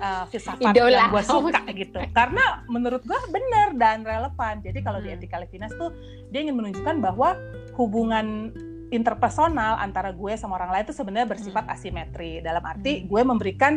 uh, 0.00 0.24
filsafat 0.28 0.72
Idola. 0.72 0.92
yang 0.92 1.08
gue 1.08 1.24
suka 1.24 1.60
gitu 1.80 2.00
karena 2.12 2.64
menurut 2.68 3.02
gue 3.04 3.20
benar 3.32 3.72
dan 3.76 4.04
relevan 4.04 4.60
jadi 4.60 4.78
kalau 4.84 5.00
hmm. 5.00 5.06
di 5.06 5.16
etika 5.16 5.40
Levinas 5.40 5.72
tuh 5.76 5.92
dia 6.28 6.44
ingin 6.44 6.56
menunjukkan 6.58 7.00
bahwa 7.00 7.36
hubungan 7.78 8.52
interpersonal 8.88 9.76
antara 9.78 10.12
gue 10.12 10.32
sama 10.36 10.56
orang 10.56 10.72
lain 10.72 10.84
itu 10.88 10.96
sebenarnya 10.96 11.28
bersifat 11.28 11.64
hmm. 11.68 11.74
asimetri 11.74 12.30
dalam 12.40 12.64
arti 12.64 13.02
hmm. 13.02 13.04
gue 13.08 13.22
memberikan 13.24 13.72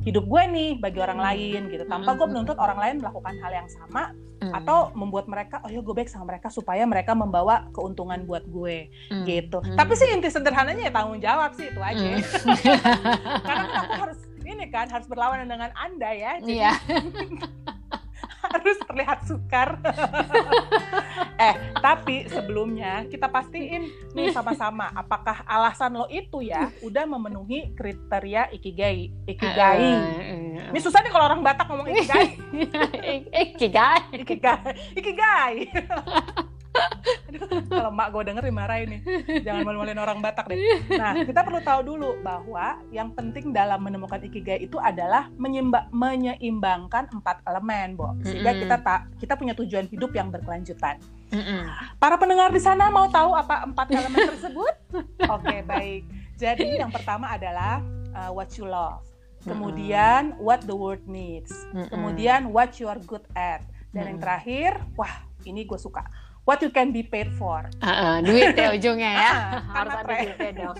hidup 0.00 0.24
gue 0.24 0.42
nih 0.48 0.70
bagi 0.80 0.98
orang 1.00 1.20
hmm. 1.20 1.26
lain 1.28 1.60
gitu 1.68 1.84
tanpa 1.84 2.16
gue 2.16 2.26
menuntut 2.28 2.56
orang 2.56 2.78
lain 2.80 2.94
melakukan 3.04 3.36
hal 3.36 3.52
yang 3.52 3.68
sama 3.68 4.16
hmm. 4.40 4.52
atau 4.56 4.92
membuat 4.96 5.28
mereka 5.28 5.60
oh 5.60 5.68
ya 5.68 5.84
gue 5.84 5.94
baik 5.94 6.08
sama 6.08 6.32
mereka 6.32 6.48
supaya 6.48 6.88
mereka 6.88 7.12
membawa 7.12 7.68
keuntungan 7.76 8.24
buat 8.24 8.44
gue 8.48 8.88
hmm. 9.12 9.24
gitu 9.28 9.60
hmm. 9.60 9.76
tapi 9.76 9.92
sih 9.96 10.08
inti 10.08 10.32
sederhananya 10.32 10.88
ya 10.88 10.92
tanggung 10.92 11.20
jawab 11.20 11.52
sih 11.52 11.68
itu 11.68 11.80
aja 11.80 12.06
hmm. 12.16 12.20
karena 13.48 13.64
kan 13.68 13.80
aku 13.84 13.94
harus 14.08 14.20
ini 14.40 14.64
kan 14.72 14.88
harus 14.88 15.06
berlawanan 15.06 15.46
dengan 15.46 15.70
anda 15.76 16.10
ya 16.16 16.32
jadi 16.40 16.72
yeah. 16.72 16.76
harus 18.54 18.78
terlihat 18.82 19.18
sukar. 19.26 19.78
eh, 21.46 21.54
tapi 21.78 22.26
sebelumnya 22.26 23.06
kita 23.06 23.30
pastiin 23.30 23.86
nih 24.12 24.34
sama-sama 24.34 24.90
apakah 24.90 25.46
alasan 25.46 25.94
lo 25.94 26.06
itu 26.10 26.42
ya 26.42 26.70
udah 26.82 27.06
memenuhi 27.06 27.70
kriteria 27.78 28.50
ikigai. 28.50 29.14
Ikigai. 29.30 29.92
Ini 30.70 30.80
susah 30.82 31.00
nih 31.06 31.12
kalau 31.14 31.30
orang 31.30 31.40
Batak 31.46 31.66
ngomong 31.70 31.86
ikigai. 31.94 32.28
ikigai. 33.54 34.00
Ikigai. 34.18 34.74
Ikigai. 34.98 35.56
Kalau 37.90 37.98
mak 37.98 38.08
gue 38.14 38.22
denger 38.22 38.44
dimarahin 38.46 38.88
nih. 38.94 39.00
Jangan 39.50 39.66
malu-maluin 39.66 39.98
orang 39.98 40.18
Batak 40.22 40.46
deh. 40.46 40.58
Nah 41.00 41.26
kita 41.26 41.42
perlu 41.42 41.58
tahu 41.58 41.80
dulu 41.82 42.10
bahwa 42.22 42.78
yang 42.94 43.10
penting 43.18 43.50
dalam 43.50 43.82
menemukan 43.82 44.22
ikigai 44.22 44.62
itu 44.62 44.78
adalah 44.78 45.26
menyimba, 45.34 45.90
menyeimbangkan 45.90 47.10
empat 47.10 47.42
elemen 47.50 47.98
Bo. 47.98 48.14
Sehingga 48.22 48.54
kita 48.54 48.76
tak 48.78 49.10
kita 49.18 49.34
punya 49.34 49.58
tujuan 49.58 49.90
hidup 49.90 50.14
yang 50.14 50.30
berkelanjutan. 50.30 51.02
Para 51.98 52.14
pendengar 52.14 52.54
di 52.54 52.62
sana 52.62 52.94
mau 52.94 53.10
tahu 53.10 53.34
apa 53.34 53.66
empat 53.66 53.90
elemen 53.90 54.38
tersebut? 54.38 54.74
Oke 55.34 55.42
okay, 55.42 55.58
baik. 55.66 56.02
Jadi 56.38 56.78
yang 56.78 56.94
pertama 56.94 57.34
adalah 57.34 57.82
uh, 58.14 58.30
what 58.30 58.54
you 58.54 58.70
love. 58.70 59.02
Kemudian 59.42 60.38
what 60.38 60.62
the 60.62 60.76
world 60.76 61.02
needs. 61.10 61.50
Kemudian 61.90 62.54
what 62.54 62.78
you 62.78 62.86
are 62.86 63.02
good 63.02 63.26
at. 63.34 63.66
Dan 63.90 64.14
yang 64.14 64.18
terakhir 64.22 64.78
wah 64.94 65.26
ini 65.42 65.66
gue 65.66 65.80
suka 65.80 66.04
what 66.50 66.58
you 66.66 66.74
can 66.74 66.90
be 66.90 67.06
paid 67.06 67.30
for. 67.38 67.70
Uh, 67.78 67.86
uh, 67.86 68.16
duit 68.26 68.58
ya 68.58 68.74
ujungnya 68.74 69.10
ya. 69.14 69.32
Harus 69.78 69.94
ada 70.02 70.14
duitnya 70.18 70.50
dong. 70.58 70.76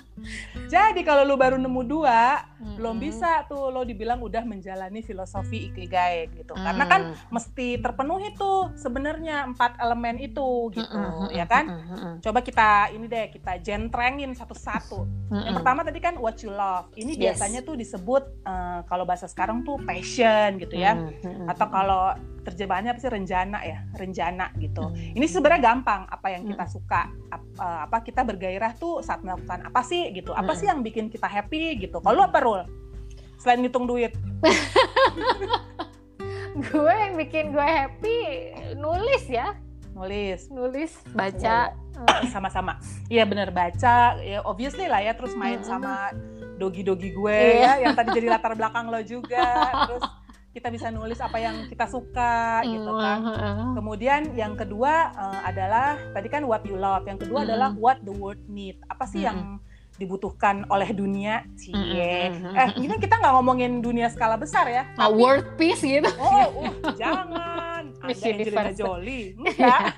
Jadi 0.72 1.04
kalau 1.04 1.28
lu 1.28 1.36
baru 1.36 1.60
nemu 1.60 1.82
dua, 1.84 2.40
hmm. 2.56 2.80
belum 2.80 2.96
bisa 2.96 3.44
tuh 3.44 3.68
lo 3.68 3.84
dibilang 3.84 4.24
udah 4.24 4.40
menjalani 4.48 5.04
filosofi 5.04 5.68
ikigai 5.68 6.32
gitu. 6.32 6.56
Hmm. 6.56 6.64
Karena 6.64 6.84
kan 6.88 7.00
mesti 7.28 7.76
terpenuhi 7.84 8.32
tuh 8.32 8.72
sebenarnya 8.80 9.44
empat 9.44 9.76
elemen 9.76 10.16
itu 10.24 10.72
gitu, 10.72 10.96
hmm. 10.96 11.36
ya 11.36 11.44
kan? 11.44 11.64
Hmm. 11.68 12.14
Coba 12.24 12.40
kita 12.40 12.88
ini 12.96 13.04
deh 13.04 13.28
kita 13.28 13.60
jentrengin 13.60 14.32
satu-satu. 14.32 15.04
Hmm. 15.28 15.44
Yang 15.44 15.54
pertama 15.60 15.84
tadi 15.84 16.00
kan 16.00 16.16
what 16.16 16.40
you 16.40 16.48
love. 16.48 16.88
Ini 16.96 17.12
yes. 17.12 17.20
biasanya 17.36 17.60
tuh 17.60 17.76
disebut 17.76 18.24
uh, 18.48 18.80
kalau 18.88 19.04
bahasa 19.04 19.28
sekarang 19.28 19.68
tuh 19.68 19.76
passion 19.84 20.56
gitu 20.56 20.80
ya. 20.80 20.96
Hmm. 20.96 21.44
Atau 21.52 21.68
kalau 21.68 22.16
terjemahannya 22.44 22.92
apa 22.92 23.00
sih? 23.00 23.10
Renjana 23.10 23.58
ya 23.64 23.78
renjana 23.96 24.46
gitu. 24.60 24.84
Hmm. 24.92 25.16
ini 25.16 25.26
sebenarnya 25.26 25.74
gampang 25.74 26.04
apa 26.06 26.26
yang 26.28 26.44
kita 26.44 26.64
hmm. 26.68 26.72
suka 26.72 27.00
eh, 27.32 27.80
apa 27.88 27.98
kita 28.04 28.20
bergairah 28.22 28.76
tuh 28.76 29.00
saat 29.00 29.24
melakukan 29.24 29.64
apa 29.64 29.80
sih 29.80 30.12
gitu. 30.12 30.36
Apa 30.36 30.52
hmm. 30.52 30.58
sih 30.60 30.66
yang 30.68 30.80
bikin 30.84 31.08
kita 31.08 31.26
happy 31.26 31.80
gitu? 31.80 31.98
Kalau 32.04 32.20
hmm. 32.22 32.28
apa 32.28 32.38
rul? 32.44 32.62
Selain 33.40 33.60
ngitung 33.64 33.88
duit. 33.88 34.12
Gue 36.70 36.94
yang 36.94 37.18
bikin 37.18 37.50
gue 37.50 37.66
happy 37.66 38.18
nulis 38.78 39.26
ya. 39.26 39.58
Nulis. 39.90 40.46
Nulis 40.54 40.94
baca. 41.10 41.74
Sama-sama. 42.30 42.78
Iya 43.10 43.26
bener 43.26 43.50
baca. 43.50 44.22
Ya 44.22 44.38
obviously 44.46 44.86
lah 44.86 45.02
ya 45.02 45.18
terus 45.18 45.34
main 45.34 45.58
hmm. 45.58 45.66
sama 45.66 46.14
dogi-dogi 46.54 47.10
gue 47.10 47.40
yeah. 47.58 47.74
ya 47.82 47.90
yang 47.90 47.94
tadi 47.98 48.14
jadi 48.14 48.38
latar 48.38 48.54
belakang 48.54 48.86
lo 48.86 49.02
juga. 49.02 49.50
Terus 49.90 50.02
kita 50.54 50.70
bisa 50.70 50.86
nulis 50.94 51.18
apa 51.18 51.42
yang 51.42 51.66
kita 51.66 51.90
suka 51.90 52.62
gitu 52.62 52.94
kan. 52.94 53.18
Kemudian 53.74 54.38
yang 54.38 54.54
kedua 54.54 55.10
uh, 55.10 55.40
adalah 55.42 55.98
tadi 56.14 56.30
kan 56.30 56.46
what 56.46 56.62
you 56.62 56.78
love. 56.78 57.02
Yang 57.10 57.26
kedua 57.26 57.42
mm. 57.42 57.46
adalah 57.50 57.68
what 57.74 57.98
the 58.06 58.14
world 58.14 58.38
need. 58.46 58.78
Apa 58.86 59.02
sih 59.10 59.22
mm. 59.22 59.26
yang 59.26 59.38
dibutuhkan 59.98 60.62
oleh 60.70 60.94
dunia? 60.94 61.42
Cie. 61.58 62.30
Mm. 62.30 62.54
Eh, 62.54 62.70
ini 62.86 62.94
kita 63.02 63.18
nggak 63.18 63.34
ngomongin 63.34 63.82
dunia 63.82 64.06
skala 64.06 64.38
besar 64.38 64.70
ya. 64.70 64.86
Tapi, 64.94 65.18
world 65.18 65.58
peace 65.58 65.82
gitu. 65.82 66.06
Oh, 66.22 66.70
uh, 66.70 66.94
jangan. 66.94 67.90
Anda 68.06 68.14
Angelina 68.14 68.70
Jolie. 68.70 69.34
Enggak. 69.34 69.90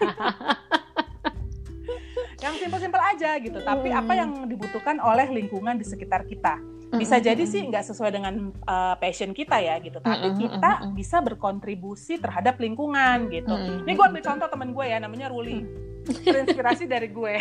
yang 2.49 2.55
simpel-simpel 2.57 3.03
aja 3.13 3.37
gitu. 3.45 3.61
Tapi 3.61 3.93
apa 3.93 4.13
yang 4.17 4.49
dibutuhkan 4.49 5.05
oleh 5.05 5.29
lingkungan 5.29 5.77
di 5.77 5.85
sekitar 5.85 6.25
kita 6.25 6.76
bisa 6.99 7.17
jadi 7.21 7.45
sih 7.45 7.63
nggak 7.69 7.85
sesuai 7.93 8.11
dengan 8.11 8.53
uh, 8.65 8.95
passion 8.99 9.33
kita 9.33 9.61
ya 9.61 9.77
gitu. 9.81 10.01
Tapi 10.01 10.37
kita 10.37 10.93
bisa 10.93 11.21
berkontribusi 11.21 12.19
terhadap 12.21 12.59
lingkungan 12.59 13.29
gitu. 13.31 13.55
Ini 13.85 13.93
gue 13.93 14.07
ambil 14.07 14.23
contoh 14.25 14.49
temen 14.49 14.69
gue 14.73 14.87
ya 14.87 14.99
namanya 15.01 15.29
Ruli. 15.31 15.87
Terinspirasi 16.07 16.87
dari 16.87 17.11
gue. 17.11 17.35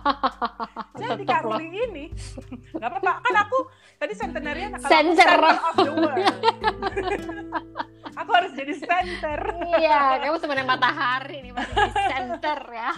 Jadi 1.02 1.22
Kak 1.22 1.42
Ruli 1.46 1.66
ini 1.70 2.04
nggak 2.74 2.90
apa-apa. 2.90 3.12
Kan 3.22 3.34
aku 3.38 3.58
tadi 3.96 4.12
centenarian 4.18 4.70
center. 4.82 5.14
center 5.14 5.40
of 5.46 5.74
the 5.78 5.92
world. 5.94 6.42
Aku 8.12 8.30
harus 8.36 8.52
jadi 8.52 8.76
center. 8.76 9.40
Iya 9.80 10.20
kamu 10.20 10.36
sebenarnya 10.36 10.68
matahari 10.68 11.48
nih 11.48 11.52
masih 11.56 11.74
di 11.74 12.02
center 12.12 12.60
ya. 12.68 12.90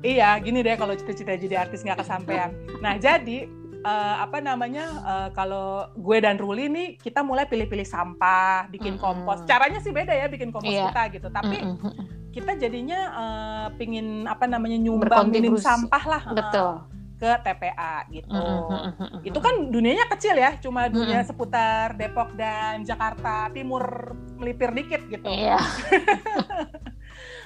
Iya 0.00 0.28
gini 0.40 0.64
deh 0.64 0.76
kalau 0.80 0.96
cita-cita 0.96 1.36
jadi 1.36 1.60
artis 1.60 1.84
nggak 1.84 2.00
kesampaian. 2.00 2.50
Nah 2.80 2.96
jadi 2.96 3.44
uh, 3.84 4.16
apa 4.24 4.38
namanya 4.40 4.84
uh, 5.04 5.28
kalau 5.32 5.88
gue 5.96 6.18
dan 6.20 6.36
Ruli 6.36 6.68
nih 6.68 6.88
kita 7.00 7.24
mulai 7.24 7.48
pilih-pilih 7.48 7.86
sampah, 7.86 8.68
bikin 8.68 8.96
mm 8.96 8.98
-hmm. 9.00 9.04
kompos. 9.04 9.38
Caranya 9.48 9.80
sih 9.80 9.92
beda 9.92 10.12
ya 10.12 10.26
bikin 10.28 10.52
kompos 10.52 10.72
yeah. 10.72 10.92
kita 10.92 11.02
gitu, 11.20 11.28
tapi 11.32 11.56
mm 11.60 11.76
-hmm. 11.76 11.92
kita 12.30 12.52
jadinya 12.60 13.00
uh, 13.12 13.66
pingin 13.74 14.28
apa 14.28 14.44
namanya 14.46 14.78
nyumbang 14.78 15.32
minim 15.32 15.56
sampah 15.56 16.04
lah. 16.06 16.22
Betul. 16.32 16.72
Uh, 16.76 16.78
ke 17.20 17.30
TPA 17.44 18.08
gitu. 18.08 18.32
Mm 18.32 18.92
-hmm. 18.96 19.28
Itu 19.28 19.38
kan 19.44 19.68
dunianya 19.68 20.08
kecil 20.16 20.40
ya, 20.40 20.56
cuma 20.56 20.88
dunia 20.88 21.20
mm 21.20 21.24
-hmm. 21.24 21.28
seputar 21.28 21.92
Depok 22.00 22.32
dan 22.32 22.80
Jakarta 22.80 23.52
Timur 23.52 24.16
melipir 24.40 24.72
dikit 24.72 25.04
gitu. 25.04 25.28
Iya. 25.28 25.60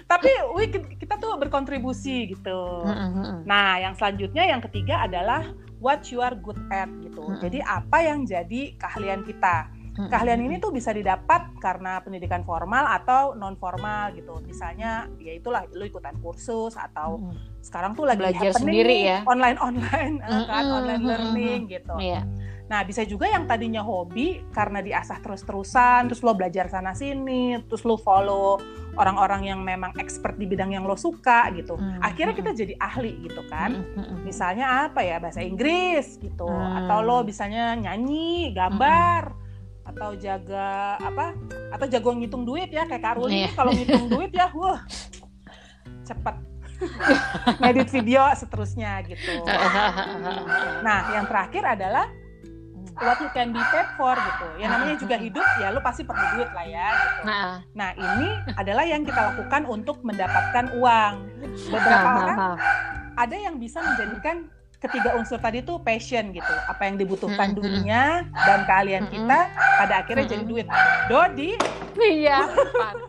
Tapi 0.04 0.30
wih, 0.52 0.68
kita 1.00 1.16
tuh 1.16 1.37
berkontribusi 1.40 2.37
gitu. 2.37 2.84
Nah, 3.49 3.80
yang 3.80 3.96
selanjutnya 3.96 4.44
yang 4.44 4.61
ketiga 4.61 5.04
adalah 5.04 5.49
what 5.80 6.04
you 6.12 6.20
are 6.25 6.37
good 6.37 6.61
at 6.73 6.88
gitu. 7.00 7.25
Jadi 7.40 7.61
apa 7.64 8.04
yang 8.04 8.25
jadi 8.25 8.76
keahlian 8.76 9.25
kita. 9.25 9.68
Keahlian 9.94 10.42
ini 10.42 10.58
tuh 10.58 10.75
bisa 10.75 10.90
didapat 10.90 11.54
karena 11.62 12.02
pendidikan 12.02 12.42
formal 12.42 12.82
atau 12.90 13.38
non 13.38 13.54
formal 13.54 14.11
gitu. 14.18 14.42
Misalnya 14.42 15.06
ya 15.23 15.38
itulah 15.38 15.62
lu 15.70 15.87
ikutan 15.87 16.18
kursus 16.18 16.75
atau 16.75 17.23
hmm. 17.23 17.62
sekarang 17.62 17.94
tuh 17.94 18.02
lagi 18.02 18.26
belajar 18.26 18.58
sendiri 18.58 19.06
ya. 19.06 19.18
Online 19.23 19.54
online 19.62 20.14
hmm. 20.18 20.44
kan 20.50 20.64
online 20.66 21.04
learning 21.06 21.61
gitu. 21.70 21.94
Yeah. 22.02 22.26
Nah, 22.64 22.80
bisa 22.80 23.04
juga 23.04 23.28
yang 23.28 23.44
tadinya 23.44 23.85
hobi 23.85 24.40
karena 24.56 24.80
diasah 24.80 25.21
terus-terusan, 25.21 26.09
terus 26.09 26.25
lo 26.25 26.33
belajar 26.33 26.73
sana 26.73 26.97
sini, 26.97 27.61
terus 27.68 27.85
lo 27.85 28.00
follow 28.00 28.56
orang-orang 28.97 29.52
yang 29.52 29.61
memang 29.61 29.92
expert 30.00 30.40
di 30.40 30.49
bidang 30.49 30.73
yang 30.73 30.88
lo 30.88 30.97
suka 30.97 31.52
gitu. 31.52 31.76
Hmm. 31.76 32.00
Akhirnya 32.00 32.33
kita 32.33 32.56
jadi 32.56 32.75
ahli 32.80 33.21
gitu 33.21 33.44
kan. 33.52 33.85
Hmm, 33.85 34.00
hmm, 34.00 34.18
misalnya 34.25 34.88
apa 34.88 35.04
ya 35.04 35.21
bahasa 35.21 35.44
Inggris 35.44 36.16
gitu, 36.25 36.49
atau 36.49 37.04
lo 37.04 37.21
bisanya 37.21 37.76
nyanyi, 37.76 38.56
gambar, 38.56 39.37
atau 39.85 40.16
jaga 40.16 40.97
apa? 40.97 41.37
Atau 41.68 41.87
jago 41.92 42.16
ngitung 42.16 42.49
duit 42.49 42.73
ya 42.73 42.88
kayak 42.88 43.04
Karuli 43.04 43.44
yeah. 43.44 43.52
kalau 43.52 43.76
ngitung 43.76 44.09
duit 44.09 44.33
ya, 44.33 44.49
wah 44.56 44.80
cepet 46.04 46.37
ngedit 47.61 47.88
video 47.92 48.25
seterusnya 48.33 49.04
gitu. 49.04 49.44
Nah, 50.85 51.16
yang 51.16 51.25
terakhir 51.28 51.64
adalah 51.64 52.09
what 53.00 53.18
you 53.18 53.30
can 53.34 53.50
be 53.50 53.62
paid 53.72 53.88
for 53.98 54.14
gitu. 54.14 54.46
Yang 54.62 54.70
namanya 54.70 54.96
juga 55.00 55.16
hidup 55.18 55.46
ya 55.58 55.66
lu 55.74 55.80
pasti 55.82 56.02
perlu 56.06 56.24
duit 56.38 56.50
lah 56.54 56.66
ya 56.66 56.88
gitu. 56.94 57.20
Nah, 57.26 57.48
nah 57.74 57.90
ini 57.94 58.28
adalah 58.54 58.84
yang 58.86 59.02
kita 59.02 59.20
lakukan 59.34 59.62
untuk 59.66 59.96
mendapatkan 60.06 60.64
uang. 60.78 61.14
Beberapa 61.70 62.08
orang 62.22 62.38
ada 63.14 63.36
yang 63.38 63.56
bisa 63.62 63.78
menjadikan 63.82 64.50
ketiga 64.84 65.16
unsur 65.16 65.40
tadi 65.40 65.64
tuh 65.64 65.80
passion 65.80 66.30
gitu. 66.36 66.54
Apa 66.68 66.84
yang 66.86 67.00
dibutuhkan 67.00 67.56
dunia 67.56 68.28
dan 68.44 68.68
keahlian 68.68 69.08
kita 69.08 69.48
pada 69.80 69.94
akhirnya 70.04 70.26
jadi 70.28 70.44
duit. 70.44 70.66
Dodi. 71.08 71.56
Iya. 71.96 72.44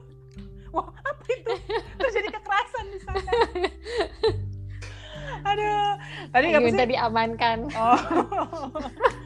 Wah, 0.75 0.91
apa 0.91 1.23
itu? 1.31 1.53
Terjadi 1.99 2.27
kekerasan 2.35 2.85
di 2.91 2.99
sana. 3.03 3.31
Aduh, 5.45 5.91
tadi 6.33 6.45
nggak 6.51 6.65
bisa 6.73 6.83
diamankan. 6.89 7.57
Oh. 7.77 7.99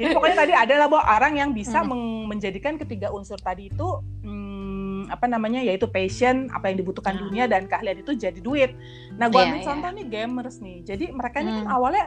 Jadi 0.00 0.16
pokoknya 0.16 0.38
tadi 0.48 0.54
ada 0.56 0.74
lah 0.80 0.88
bahwa 0.88 1.04
orang 1.04 1.32
yang 1.36 1.50
bisa 1.52 1.84
hmm. 1.84 2.24
menjadikan 2.24 2.80
ketiga 2.80 3.12
unsur 3.12 3.36
tadi 3.36 3.68
itu 3.68 3.88
hmm, 4.24 5.12
apa 5.12 5.28
namanya 5.28 5.60
yaitu 5.60 5.84
passion, 5.92 6.48
apa 6.48 6.72
yang 6.72 6.80
dibutuhkan 6.80 7.20
hmm. 7.20 7.22
dunia 7.28 7.44
dan 7.44 7.68
keahlian 7.68 8.00
itu 8.00 8.16
jadi 8.16 8.40
duit. 8.40 8.72
Nah, 9.20 9.28
gue 9.28 9.36
yeah, 9.36 9.52
ambil 9.52 9.60
yeah. 9.60 9.68
contoh 9.68 9.90
nih 9.92 10.06
gamers 10.08 10.56
nih. 10.64 10.78
Jadi 10.88 11.04
mereka 11.12 11.44
ini 11.44 11.52
kan 11.52 11.52
hmm. 11.52 11.68
kan 11.68 11.76
awalnya 11.76 12.04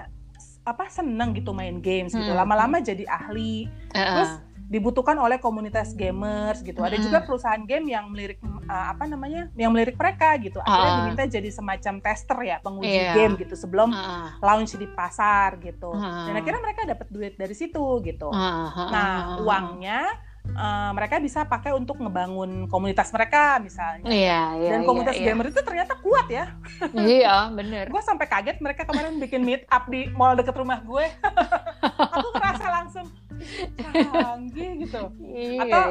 apa 0.63 0.87
seneng 0.89 1.35
gitu 1.37 1.53
main 1.53 1.77
games 1.83 2.17
gitu. 2.17 2.33
Lama-lama 2.33 2.81
jadi 2.81 3.05
ahli. 3.05 3.69
Uh 3.93 3.99
-uh. 3.99 4.07
Terus 4.17 4.31
dibutuhkan 4.73 5.13
oleh 5.21 5.37
komunitas 5.37 5.93
gamers 5.93 6.65
gitu. 6.65 6.81
Ada 6.81 6.97
juga 6.97 7.21
perusahaan 7.21 7.61
game 7.61 7.93
yang 7.93 8.09
melirik 8.09 8.41
uh, 8.41 8.89
apa 8.89 9.05
namanya, 9.05 9.53
yang 9.53 9.69
melirik 9.69 9.93
mereka 9.93 10.33
gitu. 10.41 10.57
Akhirnya 10.65 10.89
uh. 10.89 10.97
diminta 11.05 11.23
jadi 11.29 11.49
semacam 11.53 11.93
tester 12.01 12.37
ya, 12.41 12.57
penguji 12.57 12.89
yeah. 12.89 13.13
game 13.13 13.37
gitu 13.37 13.53
sebelum 13.53 13.93
uh. 13.93 14.33
launch 14.41 14.73
di 14.73 14.89
pasar 14.89 15.61
gitu. 15.61 15.93
Uh. 15.93 16.25
Dan 16.25 16.41
akhirnya 16.41 16.61
mereka 16.65 16.81
dapat 16.89 17.07
duit 17.13 17.37
dari 17.37 17.53
situ 17.53 18.01
gitu. 18.01 18.33
Uh. 18.33 18.89
Nah 18.89 19.37
uangnya 19.45 20.09
uh, 20.51 20.91
mereka 20.97 21.21
bisa 21.21 21.45
pakai 21.45 21.71
untuk 21.77 22.01
ngebangun 22.01 22.67
komunitas 22.67 23.13
mereka 23.15 23.61
misalnya. 23.61 24.09
Iya, 24.09 24.41
iya, 24.59 24.71
Dan 24.73 24.89
komunitas 24.89 25.15
iya, 25.15 25.21
iya. 25.21 25.27
gamer 25.33 25.47
itu 25.53 25.61
ternyata 25.61 25.93
kuat 26.01 26.27
ya. 26.27 26.45
iya, 26.97 27.35
bener. 27.53 27.87
gue 27.93 28.01
sampai 28.03 28.25
kaget 28.27 28.57
mereka 28.59 28.83
kemarin 28.89 29.21
bikin 29.21 29.41
meet 29.45 29.63
up 29.69 29.87
di 29.87 30.09
mall 30.17 30.35
deket 30.35 30.55
rumah 30.57 30.81
gue. 30.83 31.05
Aku 32.17 32.27
ngerasa 32.35 32.67
langsung 32.81 33.05
canggih 33.75 34.62
gitu. 34.83 35.03
Iya. 35.23 35.61
Atau 35.63 35.83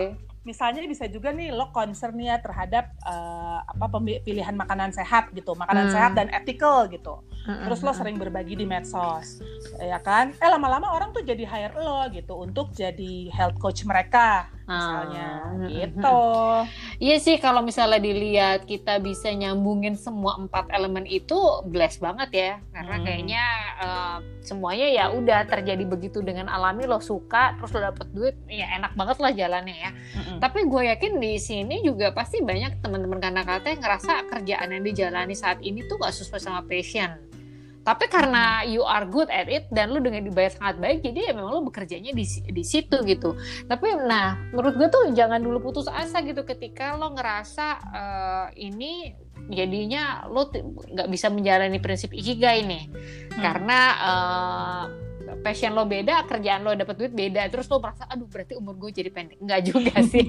misalnya 0.42 0.82
bisa 0.90 1.06
juga 1.06 1.30
nih 1.30 1.54
lo 1.54 1.70
concern 1.70 2.18
ya 2.18 2.42
terhadap 2.42 2.90
uh, 3.06 3.62
apa 3.62 3.86
pilihan 4.26 4.58
makanan 4.58 4.90
sehat 4.90 5.30
gitu, 5.30 5.54
makanan 5.54 5.90
hmm. 5.90 5.94
sehat 5.94 6.12
dan 6.18 6.28
ethical 6.34 6.90
gitu. 6.90 7.22
Hmm. 7.46 7.66
Terus 7.66 7.82
lo 7.82 7.90
sering 7.94 8.18
berbagi 8.18 8.54
di 8.58 8.66
medsos, 8.66 9.42
ya 9.78 9.98
kan? 10.02 10.34
Eh 10.38 10.50
lama-lama 10.50 10.94
orang 10.94 11.10
tuh 11.10 11.22
jadi 11.22 11.42
hire 11.46 11.74
lo 11.78 12.06
gitu 12.10 12.38
untuk 12.38 12.70
jadi 12.74 13.30
health 13.34 13.58
coach 13.58 13.82
mereka 13.86 14.50
misalnya 14.66 15.28
hmm. 15.58 15.68
gitu. 15.70 16.20
Iya 17.02 17.18
sih 17.18 17.36
kalau 17.42 17.66
misalnya 17.66 17.98
dilihat 17.98 18.62
kita 18.62 19.02
bisa 19.02 19.26
nyambungin 19.34 19.98
semua 19.98 20.38
empat 20.38 20.70
elemen 20.70 21.02
itu 21.02 21.34
bless 21.66 21.98
banget 21.98 22.30
ya, 22.30 22.52
karena 22.70 22.94
hmm. 22.94 23.04
kayaknya 23.04 23.44
uh, 23.82 24.18
semuanya 24.38 24.86
ya 24.86 25.04
udah 25.10 25.42
terjadi 25.50 25.82
begitu 25.82 26.22
dengan 26.22 26.46
alami 26.46 26.86
lo 26.86 27.02
suka, 27.02 27.58
terus 27.58 27.74
lo 27.74 27.82
dapet 27.90 28.06
duit, 28.14 28.36
ya 28.46 28.70
enak 28.78 28.94
banget 28.94 29.18
lah 29.18 29.34
jalannya 29.34 29.76
ya. 29.82 29.90
Hmm. 30.14 30.38
Tapi 30.38 30.62
gue 30.70 30.82
yakin 30.94 31.18
di 31.18 31.42
sini 31.42 31.82
juga 31.82 32.14
pasti 32.14 32.38
banyak 32.38 32.78
teman-teman 32.78 33.18
kata 33.42 33.66
yang 33.74 33.82
ngerasa 33.82 34.30
kerjaan 34.30 34.68
yang 34.70 34.82
dijalani 34.86 35.34
saat 35.34 35.58
ini 35.58 35.82
tuh 35.90 35.98
gak 35.98 36.14
sesuai 36.14 36.38
sama 36.38 36.62
passion. 36.62 37.31
Tapi 37.82 38.06
karena 38.06 38.62
you 38.62 38.86
are 38.86 39.02
good 39.10 39.26
at 39.26 39.50
it 39.50 39.66
dan 39.74 39.90
lu 39.90 39.98
dengan 39.98 40.22
dibayar 40.22 40.54
sangat 40.54 40.78
baik, 40.78 40.98
jadi 41.02 41.30
ya 41.30 41.32
memang 41.34 41.50
lu 41.50 41.66
bekerjanya 41.66 42.14
di 42.14 42.22
di 42.26 42.62
situ 42.62 43.02
gitu. 43.02 43.34
Tapi 43.66 43.98
nah, 44.06 44.38
menurut 44.54 44.78
gue 44.78 44.88
tuh 44.88 45.04
jangan 45.10 45.42
dulu 45.42 45.58
putus 45.70 45.90
asa 45.90 46.22
gitu 46.22 46.46
ketika 46.46 46.94
lo 46.94 47.10
ngerasa 47.10 47.66
uh, 47.90 48.46
ini 48.54 49.18
jadinya 49.50 50.30
lo 50.30 50.46
nggak 50.54 51.10
bisa 51.10 51.26
menjalani 51.26 51.82
prinsip 51.82 52.14
ikigai 52.14 52.62
nih, 52.62 52.86
hmm. 52.86 53.42
karena 53.42 53.78
uh, 53.98 54.84
passion 55.40 55.72
lo 55.72 55.88
beda, 55.88 56.28
kerjaan 56.28 56.60
lo 56.66 56.76
dapet 56.76 56.94
duit 57.00 57.12
beda, 57.16 57.48
terus 57.48 57.70
lo 57.72 57.80
merasa 57.80 58.04
aduh 58.10 58.28
berarti 58.28 58.58
umur 58.58 58.76
gue 58.76 58.90
jadi 58.92 59.08
pendek. 59.08 59.40
Enggak 59.40 59.60
juga 59.64 59.94
sih. 60.12 60.26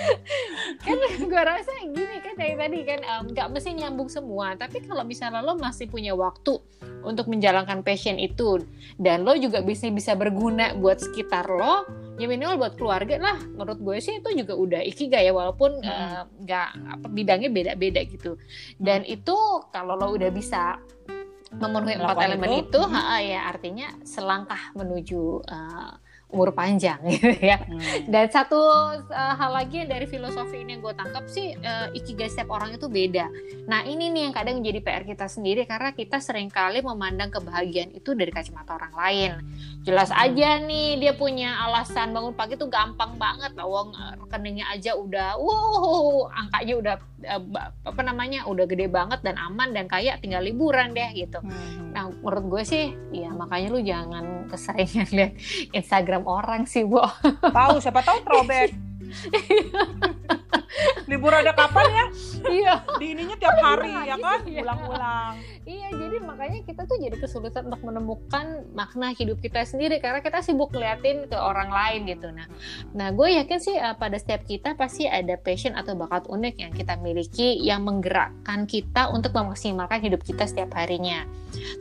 kan 0.84 0.96
gue 1.00 1.42
rasa 1.42 1.72
gini 1.82 2.16
kan 2.22 2.34
dari 2.38 2.54
tadi 2.54 2.78
kan 2.86 3.00
nggak 3.30 3.46
um, 3.48 3.52
mesti 3.52 3.70
nyambung 3.74 4.08
semua, 4.08 4.54
tapi 4.54 4.84
kalau 4.86 5.02
misalnya 5.02 5.42
lo 5.42 5.58
masih 5.58 5.90
punya 5.90 6.14
waktu 6.14 6.56
untuk 7.02 7.26
menjalankan 7.32 7.80
passion 7.80 8.20
itu 8.20 8.60
dan 9.00 9.24
lo 9.24 9.34
juga 9.36 9.64
bisa 9.64 9.88
bisa 9.90 10.12
berguna 10.14 10.76
buat 10.76 11.00
sekitar 11.00 11.48
lo, 11.48 11.88
ya 12.20 12.28
minimal 12.28 12.60
buat 12.60 12.74
keluarga 12.76 13.16
lah. 13.16 13.38
Menurut 13.56 13.80
gue 13.80 13.96
sih 13.98 14.20
itu 14.20 14.30
juga 14.44 14.54
udah 14.56 14.80
ikigai 14.84 15.28
ya 15.28 15.32
walaupun 15.32 15.80
nggak 16.44 16.68
hmm. 16.76 16.84
uh, 16.86 16.94
apa 16.96 17.06
bidangnya 17.08 17.50
beda-beda 17.52 18.00
gitu. 18.04 18.36
Dan 18.76 19.04
hmm. 19.04 19.16
itu 19.16 19.36
kalau 19.72 19.96
lo 19.96 20.12
udah 20.16 20.28
bisa 20.28 20.80
memenuhi 21.50 21.94
empat 21.98 22.16
elemen 22.22 22.48
itu, 22.62 22.78
itu 22.78 22.80
ha, 22.86 23.18
ya 23.18 23.50
artinya 23.50 23.88
selangkah 24.06 24.70
menuju 24.78 25.42
uh, 25.50 25.92
umur 26.30 26.54
panjang 26.54 26.98
gitu 27.12 27.34
ya. 27.38 27.58
Hmm. 27.60 28.06
Dan 28.06 28.30
satu 28.30 28.58
uh, 29.10 29.34
hal 29.36 29.50
lagi 29.50 29.82
yang 29.82 29.90
dari 29.90 30.06
filosofi 30.06 30.62
ini 30.62 30.78
yang 30.78 30.82
gue 30.82 30.94
tangkap 30.94 31.26
sih 31.26 31.54
uh, 31.58 31.90
ikigai 31.94 32.30
setiap 32.30 32.54
orang 32.54 32.74
itu 32.74 32.86
beda. 32.86 33.26
Nah 33.66 33.84
ini 33.86 34.08
nih 34.10 34.30
yang 34.30 34.34
kadang 34.34 34.62
jadi 34.62 34.78
PR 34.80 35.04
kita 35.04 35.26
sendiri 35.26 35.66
karena 35.66 35.90
kita 35.92 36.22
sering 36.22 36.48
kali 36.48 36.80
memandang 36.80 37.30
kebahagiaan 37.34 37.94
itu 37.94 38.14
dari 38.14 38.30
kacamata 38.30 38.78
orang 38.78 38.94
lain. 38.94 39.30
Jelas 39.82 40.10
hmm. 40.14 40.22
aja 40.22 40.48
nih 40.62 40.88
dia 41.02 41.12
punya 41.18 41.58
alasan 41.66 42.14
bangun 42.14 42.34
pagi 42.34 42.54
tuh 42.54 42.70
gampang 42.70 43.18
banget, 43.18 43.52
uang 43.58 43.92
rekeningnya 44.26 44.70
aja 44.70 44.94
udah 44.94 45.36
wow 45.36 46.30
angkanya 46.30 46.74
udah 46.78 46.94
uh, 47.26 47.42
apa 47.84 48.00
namanya 48.06 48.46
udah 48.46 48.64
gede 48.64 48.86
banget 48.86 49.20
dan 49.20 49.36
aman 49.36 49.74
dan 49.74 49.90
kayak 49.90 50.22
tinggal 50.22 50.40
liburan 50.40 50.94
deh 50.94 51.10
gitu. 51.12 51.42
Hmm. 51.42 51.92
Nah 51.92 52.08
menurut 52.08 52.44
gue 52.46 52.62
sih 52.62 52.84
ya 53.10 53.34
makanya 53.34 53.68
lu 53.74 53.80
jangan 53.82 54.46
keseringan 54.48 55.08
lihat 55.16 55.32
Instagram 55.74 56.19
Instagram 56.20 56.28
orang 56.28 56.68
sih, 56.68 56.84
Bu. 56.84 57.00
Tahu, 57.40 57.80
siapa 57.80 58.04
tahu 58.04 58.20
throwback. 58.24 58.70
libur 61.10 61.34
ada 61.34 61.50
kapan 61.50 61.86
ya? 61.90 62.06
Iya. 62.46 62.74
Di 63.02 63.10
ininya 63.10 63.34
tiap 63.34 63.58
hari 63.58 63.90
ya 63.90 64.14
kan? 64.14 64.46
Ulang-ulang. 64.46 65.34
Iya, 65.66 65.88
jadi 65.90 66.09
makanya 66.18 66.66
kita 66.66 66.88
tuh 66.88 66.98
jadi 66.98 67.14
kesulitan 67.14 67.70
untuk 67.70 67.86
menemukan 67.86 68.66
makna 68.74 69.14
hidup 69.14 69.38
kita 69.38 69.62
sendiri 69.62 70.02
karena 70.02 70.18
kita 70.18 70.42
sibuk 70.42 70.74
ngeliatin 70.74 71.30
ke 71.30 71.38
orang 71.38 71.70
lain 71.70 72.10
gitu. 72.10 72.34
Nah, 72.34 72.50
nah 72.90 73.14
gue 73.14 73.38
yakin 73.38 73.58
sih 73.62 73.76
uh, 73.78 73.94
pada 73.94 74.18
setiap 74.18 74.42
kita 74.48 74.74
pasti 74.74 75.06
ada 75.06 75.38
passion 75.38 75.78
atau 75.78 75.94
bakat 75.94 76.26
unik 76.26 76.54
yang 76.58 76.72
kita 76.74 76.98
miliki 76.98 77.60
yang 77.62 77.86
menggerakkan 77.86 78.66
kita 78.66 79.12
untuk 79.12 79.30
memaksimalkan 79.36 80.02
hidup 80.02 80.24
kita 80.26 80.48
setiap 80.48 80.74
harinya. 80.74 81.28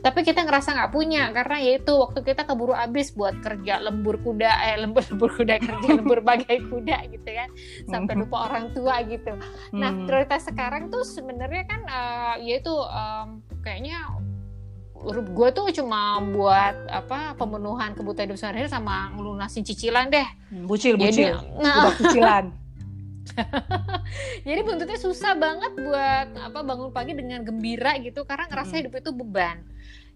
Tapi 0.02 0.26
kita 0.26 0.44
ngerasa 0.44 0.76
nggak 0.76 0.92
punya 0.92 1.30
karena 1.32 1.58
yaitu 1.62 1.94
waktu 1.96 2.20
kita 2.26 2.44
keburu 2.44 2.74
habis 2.74 3.14
buat 3.14 3.38
kerja 3.40 3.80
lembur 3.80 4.20
kuda, 4.22 4.52
eh 4.74 4.78
lembur 4.82 5.02
lembur 5.10 5.32
kuda 5.34 5.56
kerja 5.62 5.88
lembur 6.00 6.20
bagai 6.22 6.60
kuda 6.68 7.08
gitu 7.10 7.30
kan, 7.30 7.50
sampai 7.88 8.14
hmm. 8.18 8.22
lupa 8.26 8.38
orang 8.52 8.76
tua 8.76 9.02
gitu. 9.08 9.34
Nah 9.74 9.92
hmm. 9.94 10.06
prioritas 10.10 10.50
sekarang 10.50 10.92
tuh 10.92 11.06
sebenarnya 11.06 11.64
kan 11.70 11.82
uh, 11.88 12.36
yaitu 12.42 12.74
um, 12.74 13.40
kayaknya 13.62 14.02
gue 15.08 15.50
tuh 15.56 15.72
cuma 15.72 16.20
buat 16.20 16.76
apa 16.92 17.32
pemenuhan 17.40 17.96
kebutuhan 17.96 18.28
hidup 18.28 18.40
sehari-hari 18.40 18.68
sama 18.68 19.12
ngelunasin 19.16 19.64
cicilan 19.64 20.12
deh. 20.12 20.28
Bucil, 20.68 21.00
bucil. 21.00 21.40
Jadi, 21.40 21.64
nah, 21.64 21.88
Udah 21.88 21.96
cicilan. 21.96 22.46
Jadi 24.48 24.60
buntutnya 24.66 25.00
susah 25.00 25.38
banget 25.40 25.72
buat 25.80 26.28
apa 26.36 26.60
bangun 26.66 26.92
pagi 26.92 27.16
dengan 27.16 27.46
gembira 27.48 27.96
gitu 28.04 28.28
karena 28.28 28.52
ngerasa 28.52 28.74
hmm. 28.76 28.80
hidup 28.84 28.94
itu 29.00 29.12
beban. 29.16 29.58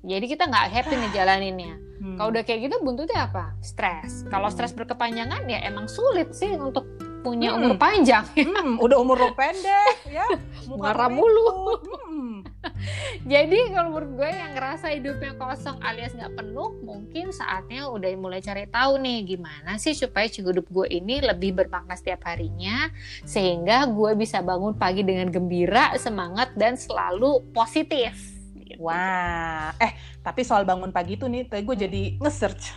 Jadi 0.04 0.26
kita 0.28 0.52
nggak 0.52 0.66
happy 0.68 0.96
ngejalaninnya. 1.00 1.74
Hmm. 2.04 2.16
Kalau 2.20 2.30
udah 2.36 2.44
kayak 2.44 2.68
gitu 2.68 2.76
buntutnya 2.84 3.32
apa? 3.32 3.56
Stres. 3.64 4.28
Kalau 4.28 4.52
hmm. 4.52 4.56
stres 4.60 4.76
berkepanjangan 4.76 5.48
ya 5.48 5.64
emang 5.64 5.88
sulit 5.88 6.36
sih 6.36 6.52
untuk 6.60 6.84
punya 7.24 7.56
hmm. 7.56 7.58
umur 7.64 7.74
panjang. 7.80 8.28
Hmm, 8.36 8.76
udah 8.84 8.98
umur 9.00 9.16
lo 9.16 9.32
pendek 9.32 10.12
ya. 10.12 10.28
Marah 10.84 11.08
mulu. 11.08 11.80
Hmm. 11.88 12.44
Jadi 13.34 13.72
kalau 13.72 13.94
menurut 13.94 14.12
gue 14.24 14.30
yang 14.30 14.52
ngerasa 14.56 14.92
hidupnya 14.96 15.34
kosong 15.36 15.78
alias 15.84 16.16
nggak 16.16 16.36
penuh, 16.36 16.80
mungkin 16.84 17.32
saatnya 17.36 17.88
udah 17.92 18.10
mulai 18.18 18.40
cari 18.40 18.66
tahu 18.68 19.00
nih 19.00 19.36
gimana 19.36 19.78
sih 19.80 19.96
supaya 19.96 20.28
hidup 20.28 20.68
gue 20.68 20.88
ini 20.90 21.24
lebih 21.24 21.56
bermakna 21.56 21.96
setiap 21.96 22.26
harinya, 22.28 22.90
sehingga 23.28 23.88
gue 23.88 24.12
bisa 24.18 24.42
bangun 24.42 24.76
pagi 24.76 25.04
dengan 25.06 25.30
gembira, 25.30 25.96
semangat 26.00 26.52
dan 26.58 26.76
selalu 26.80 27.44
positif. 27.52 28.33
Wah, 28.80 29.76
eh 29.78 29.92
tapi 30.24 30.42
soal 30.48 30.64
bangun 30.64 30.96
pagi 30.96 31.20
itu 31.20 31.28
nih, 31.28 31.46
tadi 31.48 31.62
gue 31.68 31.78
jadi 31.78 32.02
nge-search. 32.18 32.72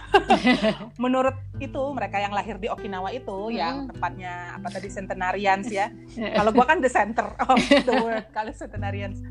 Menurut 1.03 1.39
itu 1.63 1.83
mereka 1.95 2.19
yang 2.19 2.35
lahir 2.35 2.59
di 2.59 2.67
Okinawa 2.67 3.15
itu, 3.15 3.51
hmm. 3.51 3.55
yang 3.55 3.77
tempatnya 3.87 4.59
apa 4.59 4.69
tadi 4.69 4.89
Centenarians 4.91 5.69
ya. 5.71 5.89
Kalau 6.39 6.51
gue 6.51 6.67
kan 6.67 6.79
the 6.83 6.91
center 6.91 7.27
of 7.47 7.59
the 7.63 7.95
world, 8.03 8.27
kalau 8.35 8.53
Centenarians 8.53 9.23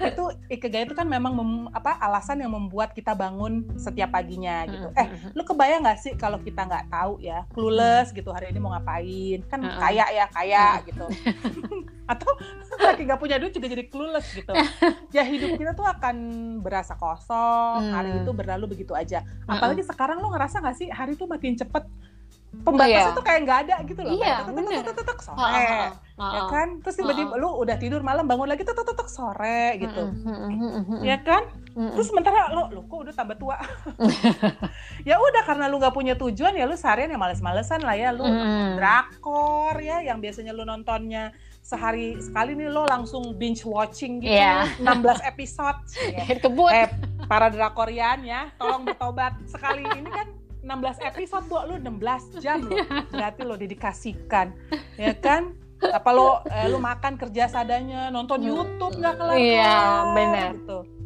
itu 0.00 0.24
ikigai 0.48 0.88
itu 0.88 0.96
kan 0.96 1.06
memang 1.06 1.36
mem, 1.36 1.50
apa 1.70 2.00
alasan 2.00 2.42
yang 2.42 2.50
membuat 2.50 2.96
kita 2.96 3.12
bangun 3.12 3.68
setiap 3.76 4.16
paginya 4.16 4.64
gitu. 4.66 4.88
Hmm. 4.90 5.00
Eh, 5.00 5.06
lu 5.36 5.42
kebayang 5.44 5.84
nggak 5.84 5.98
sih 6.00 6.12
kalau 6.16 6.40
kita 6.40 6.66
nggak 6.66 6.88
tahu 6.90 7.20
ya, 7.22 7.44
clueless 7.52 8.10
gitu 8.16 8.32
hari 8.32 8.50
ini 8.50 8.58
mau 8.58 8.72
ngapain? 8.72 9.44
Kan 9.46 9.60
kaya 9.62 10.06
ya 10.10 10.26
kaya 10.32 10.80
gitu. 10.88 11.06
Atau 12.10 12.30
lagi 12.82 13.06
nggak 13.06 13.20
punya 13.22 13.38
duit 13.38 13.54
juga 13.54 13.70
jadi 13.70 13.86
clueless 13.86 14.26
gitu. 14.34 14.50
Ya 15.14 15.22
hidup 15.22 15.54
kita 15.54 15.72
tuh 15.78 15.86
akan 15.86 16.16
berasa 16.58 16.98
kosong, 16.98 17.86
hmm. 17.86 17.94
hari 17.94 18.10
itu 18.18 18.30
berlalu 18.34 18.74
begitu 18.74 18.92
aja. 18.98 19.22
Apalagi 19.46 19.86
uh-uh. 19.86 19.90
sekarang 19.94 20.18
lo 20.18 20.34
ngerasa 20.34 20.58
nggak 20.58 20.76
sih 20.76 20.88
hari 20.90 21.14
itu 21.14 21.24
makin 21.30 21.54
cepet 21.54 21.86
pembatasnya 22.50 23.14
iya. 23.14 23.14
tuh 23.14 23.22
kayak 23.22 23.40
nggak 23.46 23.58
ada 23.66 23.76
gitu 23.86 24.00
loh. 24.02 24.10
Iya, 24.10 24.36
kayak 24.50 24.84
tetek 24.90 25.20
sore. 25.22 25.38
Uh, 25.38 25.90
uh, 26.18 26.32
ya 26.34 26.42
kan? 26.50 26.68
Terus 26.82 26.96
tiba-tiba 26.98 27.34
lu 27.38 27.48
udah 27.62 27.76
tidur 27.78 28.02
malam 28.02 28.26
bangun 28.26 28.50
lagi 28.50 28.66
tetek 28.66 29.06
sore 29.06 29.78
gitu. 29.78 30.02
Ya 31.06 31.22
kan? 31.22 31.46
Terus 31.70 32.10
sementara 32.10 32.50
lo, 32.50 32.66
lo 32.74 32.82
kok 32.90 33.06
udah 33.06 33.14
tambah 33.14 33.38
tua. 33.38 33.56
ya 35.08 35.16
udah 35.22 35.42
karena 35.46 35.70
lu 35.70 35.78
nggak 35.78 35.94
punya 35.94 36.18
tujuan 36.18 36.58
ya 36.58 36.66
lu 36.66 36.74
seharian 36.74 37.14
ya 37.14 37.18
males-malesan 37.18 37.86
lah 37.86 37.94
ya 37.94 38.10
lu 38.10 38.26
drakor 38.74 39.78
ya 39.78 40.02
yang 40.02 40.18
biasanya 40.18 40.50
lu 40.50 40.66
nontonnya 40.66 41.30
sehari 41.70 42.18
sekali 42.18 42.58
nih 42.58 42.66
lo 42.66 42.82
langsung 42.82 43.38
binge 43.38 43.62
watching 43.62 44.18
gitu 44.18 44.34
yeah. 44.34 44.66
16 44.82 45.22
episode. 45.22 45.78
Ya. 46.10 46.26
kebut. 46.26 46.70
Eh, 46.74 46.90
para 47.30 47.46
drakorian 47.46 48.26
ya, 48.26 48.50
tolong 48.58 48.82
bertobat 48.82 49.38
sekali 49.46 49.86
ini 49.94 50.10
kan 50.10 50.26
16 50.66 51.06
episode 51.06 51.44
buat 51.46 51.70
lu 51.70 51.78
16 51.78 52.42
jam 52.42 52.60
lo 52.66 52.74
berarti 53.08 53.40
lo 53.46 53.54
dedikasikan 53.54 54.50
ya 54.98 55.14
kan? 55.14 55.54
Apa 55.80 56.10
lo 56.12 56.42
eh, 56.50 56.66
lo 56.68 56.82
makan 56.82 57.16
kerja 57.16 57.46
sadanya 57.48 58.10
nonton 58.10 58.42
YouTube 58.44 58.98
nggak 58.98 59.14
kelar 59.16 59.36
iya 59.38 60.04
benar. 60.12 60.52
gitu 60.58 60.99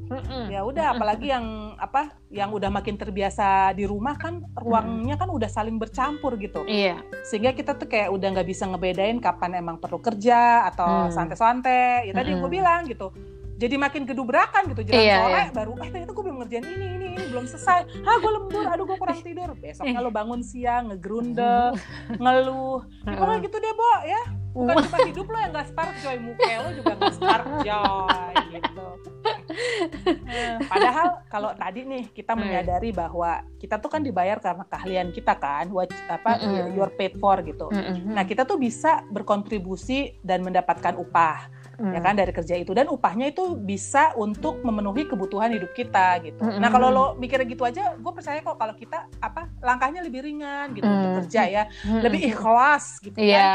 ya 0.46 0.60
udah 0.60 0.92
apalagi 0.92 1.28
yang 1.28 1.44
apa 1.74 2.12
yang 2.28 2.50
udah 2.50 2.68
makin 2.68 2.94
terbiasa 2.94 3.72
di 3.72 3.82
rumah 3.82 4.14
kan 4.14 4.44
ruangnya 4.54 5.14
kan 5.14 5.26
udah 5.26 5.46
saling 5.46 5.76
bercampur 5.76 6.36
gitu. 6.36 6.62
Iya. 6.64 7.00
Sehingga 7.22 7.50
kita 7.50 7.74
tuh 7.74 7.86
kayak 7.86 8.10
udah 8.10 8.28
nggak 8.30 8.44
bisa 8.44 8.64
ngebedain 8.64 9.18
kapan 9.18 9.56
emang 9.56 9.76
perlu 9.76 9.98
kerja 9.98 10.68
atau 10.68 11.08
Mm. 11.08 11.10
santai-santai. 11.10 12.08
Ya 12.08 12.12
tadi 12.12 12.30
Mm-mm. 12.30 12.42
gue 12.42 12.50
bilang 12.52 12.84
gitu. 12.84 13.10
Jadi 13.54 13.78
makin 13.78 14.02
kedubrakan 14.02 14.66
gitu 14.66 14.82
jelang 14.82 14.98
Iya, 15.00 15.16
sore 15.16 15.30
iya. 15.32 15.44
baru 15.54 15.72
eh 15.78 15.88
ternyata 15.88 16.10
gue 16.10 16.24
belum 16.26 16.38
ngerjain 16.42 16.64
ini 16.66 16.86
ini 16.90 17.06
ini 17.14 17.24
belum 17.30 17.44
selesai. 17.46 17.80
Ah 18.02 18.16
gue 18.18 18.32
lembur 18.34 18.64
aduh 18.66 18.84
gue 18.84 18.98
kurang 18.98 19.20
tidur. 19.20 19.48
Besoknya 19.54 19.98
lo 19.98 20.10
bangun 20.10 20.42
siang 20.42 20.90
ngegerundel 20.90 21.78
ngeluh. 22.22 22.82
Ya, 23.06 23.14
pokoknya 23.14 23.40
gitu 23.42 23.56
deh 23.56 23.72
Bo 23.72 23.90
ya 24.04 24.22
bukan 24.54 24.86
cuma 24.86 24.98
hidup 25.02 25.26
lo 25.26 25.36
yang 25.36 25.52
gak 25.52 25.68
spark 25.68 25.94
joy 25.98 26.16
muka 26.16 26.52
lo 26.62 26.70
juga 26.72 26.92
gak 26.94 27.14
spark 27.18 27.46
joy 27.66 28.32
gitu 28.54 28.86
padahal 30.70 31.08
kalau 31.26 31.50
tadi 31.52 31.82
nih 31.82 32.04
kita 32.10 32.32
Hmm. 32.34 32.42
menyadari 32.42 32.90
bahwa 32.90 33.42
kita 33.58 33.78
tuh 33.78 33.86
kan 33.86 34.02
dibayar 34.02 34.38
karena 34.38 34.62
keahlian 34.64 35.08
kita 35.10 35.34
kan 35.34 35.70
what 35.70 35.86
apa 36.06 36.38
Mm-mm. 36.38 36.74
you're 36.74 36.90
paid 36.90 37.14
for 37.16 37.38
gitu 37.40 37.70
Mm-mm. 37.70 38.10
Nah, 38.10 38.22
kita 38.22 38.42
tuh 38.42 38.58
bisa 38.58 39.02
berkontribusi 39.08 40.18
dan 40.20 40.42
mendapatkan 40.42 40.94
upah, 40.94 41.46
ya 41.76 41.98
Mm. 41.98 42.02
kan 42.02 42.14
dari 42.14 42.30
kerja 42.30 42.54
itu 42.54 42.70
dan 42.70 42.86
upahnya 42.86 43.28
itu 43.28 43.54
bisa 43.54 44.14
untuk 44.14 44.60
memenuhi 44.60 45.04
kebutuhan 45.04 45.50
hidup 45.50 45.70
kita 45.70 46.18
gitu. 46.20 46.38
Mm-mm. 46.38 46.56
Nah, 46.56 46.68
kalau 46.68 46.88
lo 46.88 47.06
mikirnya 47.14 47.44
gitu 47.44 47.62
aja, 47.62 47.92
gue 47.92 48.12
percaya 48.12 48.38
kok 48.38 48.54
kalau 48.54 48.72
kita 48.72 49.10
apa 49.16 49.50
langkahnya 49.58 50.00
lebih 50.00 50.22
ringan 50.22 50.70
gitu 50.72 50.84
untuk 50.84 51.10
Mm. 51.10 51.18
kerja 51.20 51.42
ya, 51.44 51.62
Mm-mm. 51.82 52.00
lebih 52.00 52.20
ikhlas 52.28 52.84
gitu 53.00 53.14
kan. 53.14 53.26
Iya, 53.26 53.54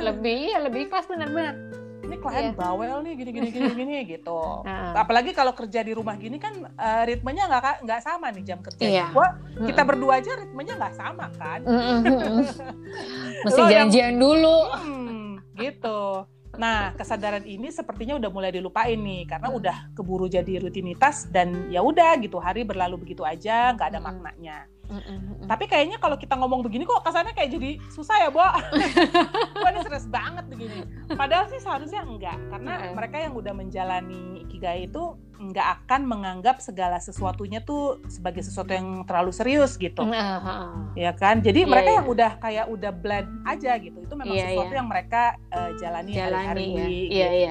lebih 0.00 0.34
iya 0.46 0.58
lebih 0.58 0.80
ikhlas 0.84 1.04
benar-benar. 1.04 1.56
Ini 2.00 2.16
klien 2.18 2.44
Iya. 2.46 2.52
bawel 2.54 3.00
nih 3.00 3.12
gini 3.14 3.30
gini 3.30 3.48
gini 3.48 3.70
gini 3.74 3.94
gitu. 4.06 4.40
Apalagi 4.94 5.32
kalau 5.32 5.52
kerja 5.52 5.80
di 5.80 5.92
rumah 5.92 6.12
gini 6.14 6.36
kan 6.36 6.52
eh, 6.70 7.02
ritmenya 7.06 7.44
nggak 7.46 7.80
nggak 7.80 8.00
sama 8.00 8.28
nih 8.28 8.44
jam 8.44 8.60
kerja. 8.60 8.84
Iya. 8.84 9.06
Gua 9.10 9.32
kita 9.58 9.82
berdua 9.82 10.20
aja 10.20 10.32
ritmenya 10.34 10.76
nggak 10.76 10.94
sama 10.94 11.32
kan. 11.34 11.60
Mm-mm. 11.60 12.44
Mesti 13.44 13.60
yang- 13.62 13.88
janjian 13.88 14.14
dulu. 14.16 14.58
Hmm, 14.74 15.28
gitu. 15.54 16.28
Nah, 16.56 16.94
kesadaran 16.94 17.44
ini 17.44 17.70
sepertinya 17.70 18.18
udah 18.18 18.30
mulai 18.30 18.50
dilupain 18.54 18.98
nih 18.98 19.26
karena 19.26 19.48
udah 19.50 19.76
keburu 19.92 20.30
jadi 20.30 20.62
rutinitas 20.62 21.28
dan 21.28 21.68
ya 21.68 21.82
udah 21.82 22.18
gitu 22.22 22.38
hari 22.38 22.62
berlalu 22.62 23.00
begitu 23.00 23.26
aja, 23.26 23.74
nggak 23.74 23.94
ada 23.94 24.00
maknanya. 24.00 24.58
Mm-mm. 24.84 25.48
Tapi 25.48 25.64
kayaknya 25.64 25.96
kalau 25.96 26.20
kita 26.20 26.36
ngomong 26.36 26.60
begini 26.60 26.84
kok 26.84 27.00
kesannya 27.00 27.32
kayak 27.32 27.56
jadi 27.56 27.70
susah 27.88 28.16
ya, 28.20 28.28
Bo. 28.28 28.44
Wah, 29.64 29.70
ini 29.72 29.80
stres 29.80 30.04
banget 30.12 30.44
begini. 30.52 30.84
Padahal 31.08 31.48
sih 31.48 31.60
seharusnya 31.60 32.04
enggak 32.04 32.36
karena 32.52 32.92
mereka 32.92 33.16
yang 33.16 33.32
udah 33.32 33.56
menjalani 33.56 34.44
ikigai 34.44 34.84
itu 34.92 35.16
nggak 35.34 35.66
akan 35.82 36.00
menganggap 36.04 36.58
segala 36.58 36.96
sesuatunya 36.96 37.58
tuh 37.60 37.98
sebagai 38.06 38.40
sesuatu 38.40 38.70
yang 38.70 39.02
terlalu 39.02 39.30
serius 39.30 39.74
gitu. 39.74 40.06
Nah, 40.06 40.38
heeh. 40.40 40.70
ya 41.06 41.12
kan 41.12 41.40
jadi 41.40 41.64
Iya, 41.64 41.68
mereka 41.68 41.90
iya. 41.90 41.96
yang 41.98 42.08
udah 42.08 42.30
kayak 42.38 42.66
udah 42.68 42.92
blend 42.92 43.28
aja 43.42 43.72
gitu 43.76 43.98
itu 43.98 44.14
memang 44.14 44.30
Iya, 44.32 44.46
sesuatu 44.48 44.70
iya. 44.70 44.78
yang 44.78 44.88
mereka 44.88 45.22
eh, 45.50 45.70
jalani, 45.76 46.12
hari-hari 46.14 46.64
ya. 46.64 46.86
gitu 46.86 47.12
Iya, 47.14 47.28
iya, 47.30 47.50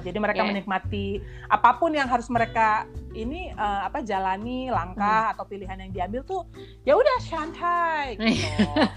jadi 0.00 0.18
mereka 0.18 0.40
Iya. 0.40 0.48
menikmati 0.48 1.06
apa 1.46 1.70
pun 1.74 1.90
yang 1.90 2.06
harus 2.06 2.26
mereka 2.26 2.86
ini 3.12 3.48
eh, 3.48 3.80
apa 3.82 3.98
jalani 4.00 4.66
Hmm. 4.66 4.74
langkah 4.74 5.30
atau 5.30 5.44
pilihan 5.44 5.76
yang 5.76 5.90
diambil 5.90 6.22
tuh 6.22 6.42
ya 6.82 6.94
udah 6.94 7.16
santai 7.20 8.14
gitu 8.16 8.34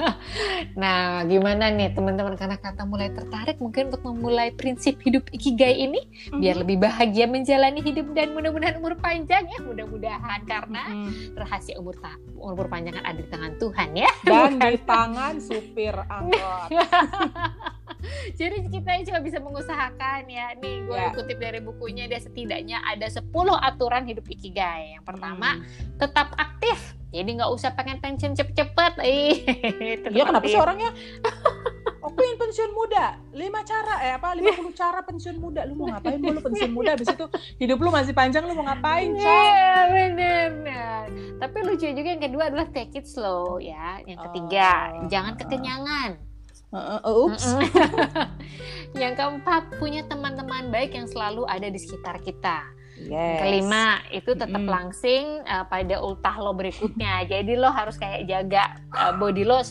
Nah, 0.75 1.23
gimana 1.23 1.69
nih 1.69 1.91
teman-teman 1.91 2.33
karena 2.33 2.55
kata 2.55 2.83
mulai 2.83 3.09
tertarik 3.09 3.57
mungkin 3.57 3.89
untuk 3.89 4.03
memulai 4.03 4.49
prinsip 4.51 4.97
hidup 5.01 5.25
ikigai 5.29 5.73
ini 5.79 6.01
biar 6.31 6.55
Mhm. 6.55 6.61
lebih 6.61 6.77
bahagia 6.79 7.25
menjalani 7.25 7.79
hidup 7.79 8.07
dan 8.11 8.26
mudah-mudahan 8.29 8.75
umur 8.77 8.95
panjang 8.95 9.43
ya 9.45 9.59
mudah-mudahan 9.59 10.41
karena 10.43 10.83
Mhm. 10.87 11.35
rahasia 11.35 11.75
umur 11.75 11.95
ta 11.95 12.11
umur 12.33 12.65
panjang 12.65 12.93
kan 12.93 13.05
ada 13.05 13.17
di 13.17 13.27
tangan 13.27 13.53
Tuhan 13.55 13.89
ya. 13.93 14.11
dan 14.23 14.57
di 14.57 14.77
tangan 14.79 15.33
supir 15.37 15.95
angkot 16.03 16.69
Jadi 18.37 18.69
kita 18.69 19.03
cuma 19.03 19.19
bisa 19.19 19.41
mengusahakan 19.41 20.29
ya. 20.29 20.53
Nih 20.55 20.85
gue 20.85 20.95
Ya. 20.95 21.09
kutip 21.11 21.41
dari 21.41 21.59
bukunya 21.59 22.05
dia 22.05 22.21
setidaknya 22.21 22.79
ada 22.79 23.09
10 23.09 23.25
aturan 23.57 24.05
hidup 24.05 24.23
ikigai. 24.23 24.93
Yang 24.93 25.03
pertama, 25.03 25.57
Hmm. 25.57 25.65
tetap 25.97 26.31
aktif. 26.37 26.77
Jadi 27.09 27.29
nggak 27.33 27.49
usah 27.49 27.73
pengen 27.73 27.97
pensiun 27.97 28.35
cepet-cepet. 28.35 28.93
Iya 30.13 30.23
kenapa 30.23 30.45
sih 30.45 30.55
orangnya 30.55 30.91
pensiun 32.37 32.71
muda, 32.71 33.17
lima 33.33 33.65
cara 33.65 34.05
eh 34.05 34.13
apa 34.15 34.37
50 34.37 34.71
cara 34.71 35.01
pensiun 35.01 35.37
muda. 35.41 35.65
Lu 35.65 35.73
mau 35.75 35.89
ngapain 35.91 36.21
lu 36.21 36.39
pensiun 36.39 36.71
muda 36.71 36.93
habis 36.93 37.09
itu 37.09 37.25
hidup 37.57 37.81
lu 37.81 37.89
masih 37.89 38.13
panjang 38.13 38.45
lu 38.45 38.53
mau 38.53 38.65
ngapain? 38.69 39.11
Iya 39.17 39.73
bener 39.89 40.49
nah. 40.61 41.01
Tapi 41.37 41.57
lucu 41.65 41.89
juga 41.89 42.09
yang 42.13 42.23
kedua 42.23 42.43
adalah 42.53 42.67
take 42.69 43.01
it 43.01 43.05
slow 43.09 43.57
ya. 43.57 43.99
Yang 44.05 44.29
ketiga 44.31 44.69
Oh. 44.97 45.09
jangan 45.09 45.33
kekenyangan. 45.35 46.11
Heeh, 46.67 46.99
ups. 47.07 47.45
Mm-mm. 47.55 48.27
yang 49.01 49.15
keempat 49.15 49.79
punya 49.79 50.03
teman-teman 50.03 50.67
baik 50.67 50.93
yang 50.93 51.07
selalu 51.07 51.47
ada 51.47 51.71
di 51.71 51.79
sekitar 51.79 52.19
kita. 52.19 52.76
Yes. 53.05 53.39
Kelima 53.45 54.01
itu 54.09 54.33
tetap 54.33 54.57
Mm-mm. 54.57 54.73
langsing 54.73 55.45
uh, 55.45 55.65
pada 55.69 56.01
ultah 56.01 56.35
lo 56.41 56.57
berikutnya. 56.57 57.23
Jadi 57.31 57.53
lo 57.53 57.69
harus 57.69 57.95
kayak 58.01 58.25
jaga 58.25 58.81
uh, 58.97 59.13
body 59.13 59.45
lo 59.45 59.61
uh, 59.61 59.63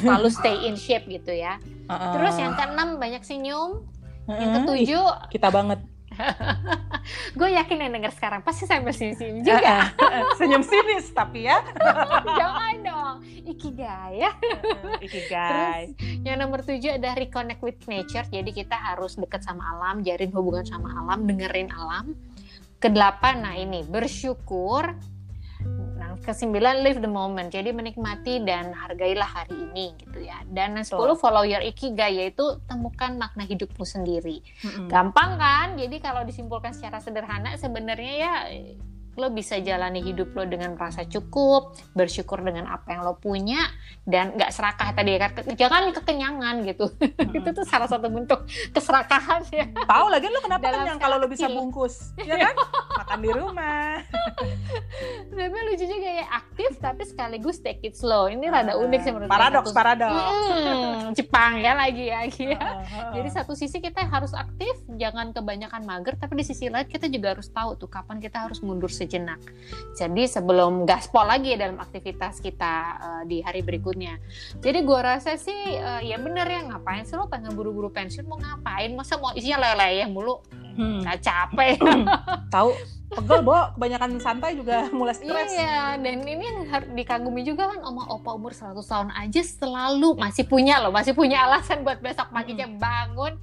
selalu 0.00 0.28
stay 0.32 0.56
in 0.64 0.74
shape 0.80 1.04
gitu 1.06 1.36
ya. 1.36 1.60
Heeh. 1.92 2.12
Terus 2.16 2.34
yang 2.40 2.56
keenam 2.56 2.96
banyak 2.96 3.20
senyum. 3.20 3.84
Yang 4.30 4.38
Heeh, 4.40 4.56
ketujuh, 4.62 5.04
ih, 5.04 5.28
kita 5.34 5.48
banget. 5.50 5.80
gue 7.38 7.48
yakin 7.54 7.86
yang 7.86 7.92
denger 7.96 8.12
sekarang 8.12 8.40
pasti 8.44 8.68
sambil 8.68 8.92
senyum 8.92 9.40
juga. 9.40 9.94
Senyum 10.36 10.62
sinis 10.62 11.08
tapi 11.10 11.48
ya. 11.48 11.64
Jangan 12.40 12.74
dong. 12.84 13.16
Ikigai 13.46 14.20
ya. 14.20 14.32
Ikigai. 15.00 15.96
Yang 16.22 16.36
nomor 16.36 16.60
tujuh 16.62 17.00
ada 17.00 17.16
reconnect 17.16 17.62
with 17.64 17.80
nature. 17.88 18.26
Jadi 18.28 18.50
kita 18.52 18.76
harus 18.76 19.16
dekat 19.16 19.42
sama 19.42 19.64
alam, 19.76 20.04
jarin 20.04 20.30
hubungan 20.34 20.66
sama 20.66 20.92
alam, 20.92 21.24
dengerin 21.24 21.72
alam. 21.72 22.12
Kedelapan, 22.80 23.44
nah 23.44 23.54
ini 23.60 23.84
bersyukur. 23.84 24.96
Nah, 26.00 26.16
kesembilan 26.24 26.80
live 26.80 27.04
the 27.04 27.12
moment. 27.12 27.52
Jadi 27.52 27.76
menikmati 27.76 28.40
dan 28.40 28.72
hargailah 28.72 29.28
hari 29.28 29.52
ini 29.68 29.92
gitu 30.00 30.24
ya. 30.24 30.40
Dan 30.48 30.80
yang 30.80 30.88
sepuluh 30.88 31.12
follow 31.12 31.44
your 31.44 31.60
ikigai 31.60 32.24
yaitu 32.24 32.56
temukan 32.64 33.20
makna 33.20 33.44
hidupmu 33.44 33.84
sendiri. 33.84 34.40
Mm-mm. 34.64 34.88
Gampang 34.88 35.36
kan? 35.36 35.76
Jadi 35.76 36.00
kalau 36.00 36.24
disimpulkan 36.24 36.72
secara 36.72 37.04
sederhana 37.04 37.60
sebenarnya 37.60 38.12
ya 38.16 38.34
lo 39.18 39.28
bisa 39.30 39.58
jalani 39.58 40.00
hidup 40.00 40.32
lo 40.32 40.46
dengan 40.46 40.74
merasa 40.78 41.02
cukup, 41.02 41.74
bersyukur 41.92 42.40
dengan 42.40 42.70
apa 42.70 42.94
yang 42.94 43.02
lo 43.02 43.18
punya 43.18 43.58
dan 44.06 44.34
nggak 44.34 44.50
serakah 44.54 44.94
tadi 44.94 45.16
ya 45.16 45.18
kan 45.26 45.30
jangan 45.54 45.82
kekenyangan 45.94 46.54
gitu. 46.66 46.86
itu 47.38 47.48
tuh 47.50 47.64
salah 47.66 47.86
satu 47.90 48.06
bentuk 48.10 48.46
keserakahan 48.70 49.42
ya. 49.50 49.66
Tahu 49.86 50.06
lagi 50.08 50.26
lu 50.30 50.38
kenapa 50.42 50.62
Dalam 50.66 50.78
kenyang 50.86 50.98
kalau 50.98 51.16
skala 51.20 51.32
bisa 51.32 51.46
bungkus, 51.50 51.94
ya 52.20 52.36
kan? 52.38 52.54
Makan 53.00 53.18
di 53.22 53.30
rumah. 53.30 54.00
Tapi 55.30 55.58
lucu 55.72 55.84
juga 55.86 56.08
ya 56.10 56.26
aktif 56.30 56.70
tapi 56.78 57.02
sekaligus 57.06 57.58
take 57.60 57.80
it 57.86 57.94
slow. 57.96 58.26
Ini 58.30 58.46
rada 58.50 58.76
unik 58.78 59.00
sih 59.02 59.12
menurut. 59.12 59.30
Paradoks, 59.30 59.70
Satu- 59.70 59.76
paradoks. 59.76 60.34
Hmm, 60.50 60.98
Jepang 61.18 61.52
ya 61.60 61.72
lagi 61.74 62.04
ya. 62.10 62.20
ya. 62.26 62.58
Heeh, 62.58 63.10
Jadi 63.20 63.28
satu 63.32 63.52
sisi 63.56 63.78
kita 63.80 64.04
harus 64.06 64.32
aktif, 64.36 64.74
jangan 64.96 65.32
kebanyakan 65.32 65.82
mager, 65.84 66.14
tapi 66.16 66.40
di 66.40 66.44
sisi 66.46 66.68
lain 66.68 66.86
kita 66.86 67.06
juga 67.08 67.36
harus 67.36 67.48
tahu 67.50 67.76
tuh 67.76 67.88
kapan 67.88 68.20
kita 68.20 68.46
harus 68.46 68.60
mundur 68.60 68.92
sejenak. 69.00 69.40
Jadi 69.96 70.28
sebelum 70.28 70.84
gaspol 70.84 71.24
lagi 71.24 71.56
ya 71.56 71.64
dalam 71.64 71.80
aktivitas 71.80 72.44
kita 72.44 72.74
eh, 73.00 73.22
di 73.24 73.38
hari 73.40 73.64
berikutnya. 73.64 74.20
Jadi 74.60 74.84
gua 74.84 75.16
rasa 75.16 75.40
sih 75.40 75.56
eh, 75.80 76.00
ya 76.04 76.20
bener 76.20 76.44
ya 76.44 76.68
ngapain 76.68 77.08
sih 77.08 77.16
lo 77.16 77.32
pengen 77.32 77.56
buru-buru 77.56 77.88
pensiun 77.88 78.28
mau 78.28 78.36
ngapain? 78.36 78.92
Masa 78.92 79.16
mau 79.16 79.32
isinya 79.32 79.72
leleh 79.72 80.04
mulu? 80.12 80.44
Hmm. 80.76 81.00
Nggak 81.00 81.18
capek. 81.24 81.76
Tahu 82.54 82.70
pegel, 83.10 83.40
Bo. 83.42 83.58
Kebanyakan 83.74 84.10
santai 84.22 84.54
juga 84.54 84.86
mulai 84.96 85.14
stres. 85.16 85.50
Iya, 85.52 85.98
dan 85.98 86.22
ini 86.22 86.44
yang 86.44 86.58
harus 86.70 86.88
dikagumi 86.94 87.42
juga 87.42 87.68
kan 87.70 87.82
oma 87.82 88.06
opa 88.08 88.34
umur 88.34 88.54
100 88.54 88.78
tahun 88.80 89.10
aja 89.12 89.42
selalu 89.42 90.14
masih 90.16 90.44
punya 90.46 90.78
loh, 90.78 90.94
masih 90.94 91.12
punya 91.12 91.44
alasan 91.48 91.82
buat 91.82 91.98
besok 91.98 92.30
paginya 92.30 92.70
bangun 92.78 93.34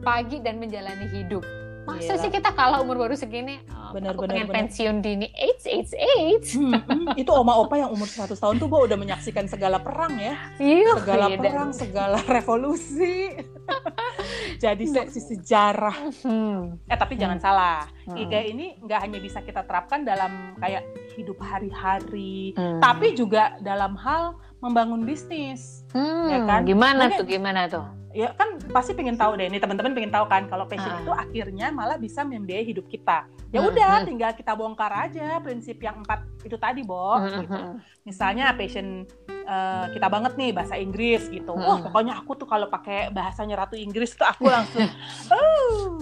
pagi 0.00 0.40
dan 0.40 0.56
menjalani 0.56 1.06
hidup. 1.12 1.44
Masa 1.88 2.14
Gila. 2.14 2.22
sih 2.22 2.30
kita 2.30 2.50
kalah 2.52 2.78
umur 2.84 3.00
baru 3.00 3.14
segini? 3.16 3.58
Oh, 3.72 3.96
Bener, 3.96 4.12
aku 4.14 4.24
bener, 4.28 4.32
pengen 4.36 4.46
bener. 4.48 4.56
pensiun 4.62 4.96
dini. 5.02 5.26
AIDS, 5.34 5.64
AIDS, 5.66 5.92
AIDS. 5.96 6.48
Hmm, 6.54 6.76
hmm. 6.76 7.18
Itu 7.18 7.30
oma 7.34 7.56
opa 7.58 7.80
yang 7.80 7.90
umur 7.90 8.06
100 8.06 8.36
tahun 8.36 8.54
tuh 8.60 8.68
Bo 8.70 8.84
udah 8.86 8.98
menyaksikan 9.00 9.48
segala 9.50 9.80
perang 9.82 10.14
ya. 10.20 10.36
Iya, 10.60 11.00
Segala 11.02 11.26
iya, 11.26 11.36
dan- 11.40 11.44
perang, 11.50 11.70
segala 11.74 12.18
revolusi. 12.36 13.34
jadi 14.64 14.84
saksi 14.84 15.20
sejarah 15.34 15.96
hmm. 16.26 16.90
eh 16.90 16.98
tapi 16.98 17.14
hmm. 17.16 17.22
jangan 17.22 17.38
salah 17.40 17.78
hmm. 18.06 18.16
IGA 18.18 18.40
ini 18.50 18.66
nggak 18.82 19.00
hanya 19.00 19.18
bisa 19.22 19.38
kita 19.44 19.64
terapkan 19.64 20.02
dalam 20.04 20.54
kayak 20.58 20.84
hidup 21.16 21.38
hari-hari 21.40 22.52
hmm. 22.54 22.80
tapi 22.82 23.14
juga 23.16 23.56
dalam 23.62 23.96
hal 23.98 24.36
membangun 24.60 25.02
bisnis 25.08 25.84
hmm. 25.96 26.28
ya 26.28 26.38
kan 26.44 26.60
gimana 26.64 27.08
Mungkin, 27.08 27.18
tuh 27.18 27.26
gimana 27.26 27.60
tuh 27.66 27.84
ya 28.10 28.34
kan 28.34 28.58
pasti 28.74 28.92
pengen 28.92 29.14
tahu 29.14 29.38
deh 29.38 29.46
ini 29.46 29.62
teman-teman 29.62 29.94
pengen 29.94 30.10
tahu 30.10 30.26
kan 30.26 30.50
kalau 30.50 30.66
passion 30.66 30.90
uh. 30.90 31.00
itu 31.02 31.12
akhirnya 31.14 31.70
malah 31.70 31.96
bisa 31.96 32.26
membiayai 32.26 32.66
hidup 32.66 32.86
kita 32.90 33.24
ya 33.54 33.62
hmm, 33.62 33.70
udah 33.70 33.90
uh, 34.02 34.06
tinggal 34.06 34.30
kita 34.34 34.52
bongkar 34.54 34.90
aja 34.90 35.38
prinsip 35.38 35.78
yang 35.78 36.02
empat 36.02 36.26
itu 36.42 36.56
tadi 36.58 36.82
Bo 36.82 37.16
uh, 37.16 37.22
gitu. 37.40 37.58
misalnya 38.02 38.50
passion 38.54 39.06
uh, 39.50 39.84
kita 39.90 40.06
banget 40.06 40.32
nih 40.38 40.50
bahasa 40.54 40.78
Inggris 40.78 41.26
gitu. 41.26 41.52
Hmm. 41.52 41.66
Wah, 41.66 41.78
pokoknya 41.82 42.14
aku 42.22 42.38
tuh 42.38 42.46
kalau 42.46 42.70
pakai 42.70 43.10
bahasanya 43.10 43.66
Ratu 43.66 43.74
Inggris 43.74 44.14
tuh 44.14 44.24
aku 44.24 44.46
langsung 44.46 44.86
oh, 45.34 45.98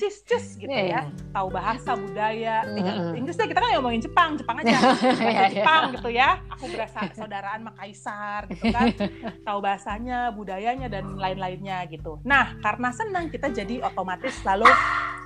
cis 0.00 0.24
cis 0.24 0.56
gitu 0.56 0.72
yeah, 0.72 0.84
ya. 0.84 0.88
Iya. 0.88 1.00
Tahu 1.36 1.48
bahasa 1.52 1.90
budaya. 1.94 2.64
Hmm. 2.64 3.18
Inggrisnya 3.18 3.46
kita 3.46 3.60
kan 3.60 3.70
ngomongin 3.76 4.02
Jepang, 4.02 4.30
Jepang 4.40 4.56
aja. 4.64 4.76
Bahasa 4.88 5.22
iya, 5.28 5.30
iya. 5.30 5.48
Jepang 5.52 5.82
gitu 5.92 6.08
ya. 6.08 6.30
Aku 6.56 6.64
berasa 6.72 6.98
saudaraan 7.12 7.60
sama 7.60 7.72
kaisar 7.76 8.40
gitu 8.48 8.64
kan. 8.72 8.86
Tahu 9.46 9.58
bahasanya, 9.60 10.32
budayanya 10.32 10.88
dan 10.88 11.18
lain-lainnya 11.20 11.84
gitu. 11.92 12.16
Nah, 12.24 12.56
karena 12.64 12.88
senang 12.94 13.28
kita 13.28 13.52
jadi 13.52 13.84
otomatis 13.84 14.32
selalu 14.40 14.66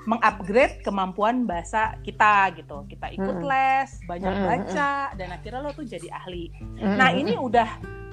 mengupgrade 0.03 0.83
kemampuan 0.83 1.47
bahasa 1.47 1.95
kita 2.03 2.51
gitu. 2.59 2.83
Kita 2.91 3.07
ikut 3.15 3.39
les, 3.47 3.91
banyak 4.03 4.35
baca 4.35 5.15
dan 5.15 5.29
akhirnya 5.31 5.61
lo 5.63 5.71
tuh 5.71 5.87
jadi 5.87 6.11
ahli. 6.11 6.51
Nah, 6.83 7.15
ini 7.15 7.39
udah 7.39 7.52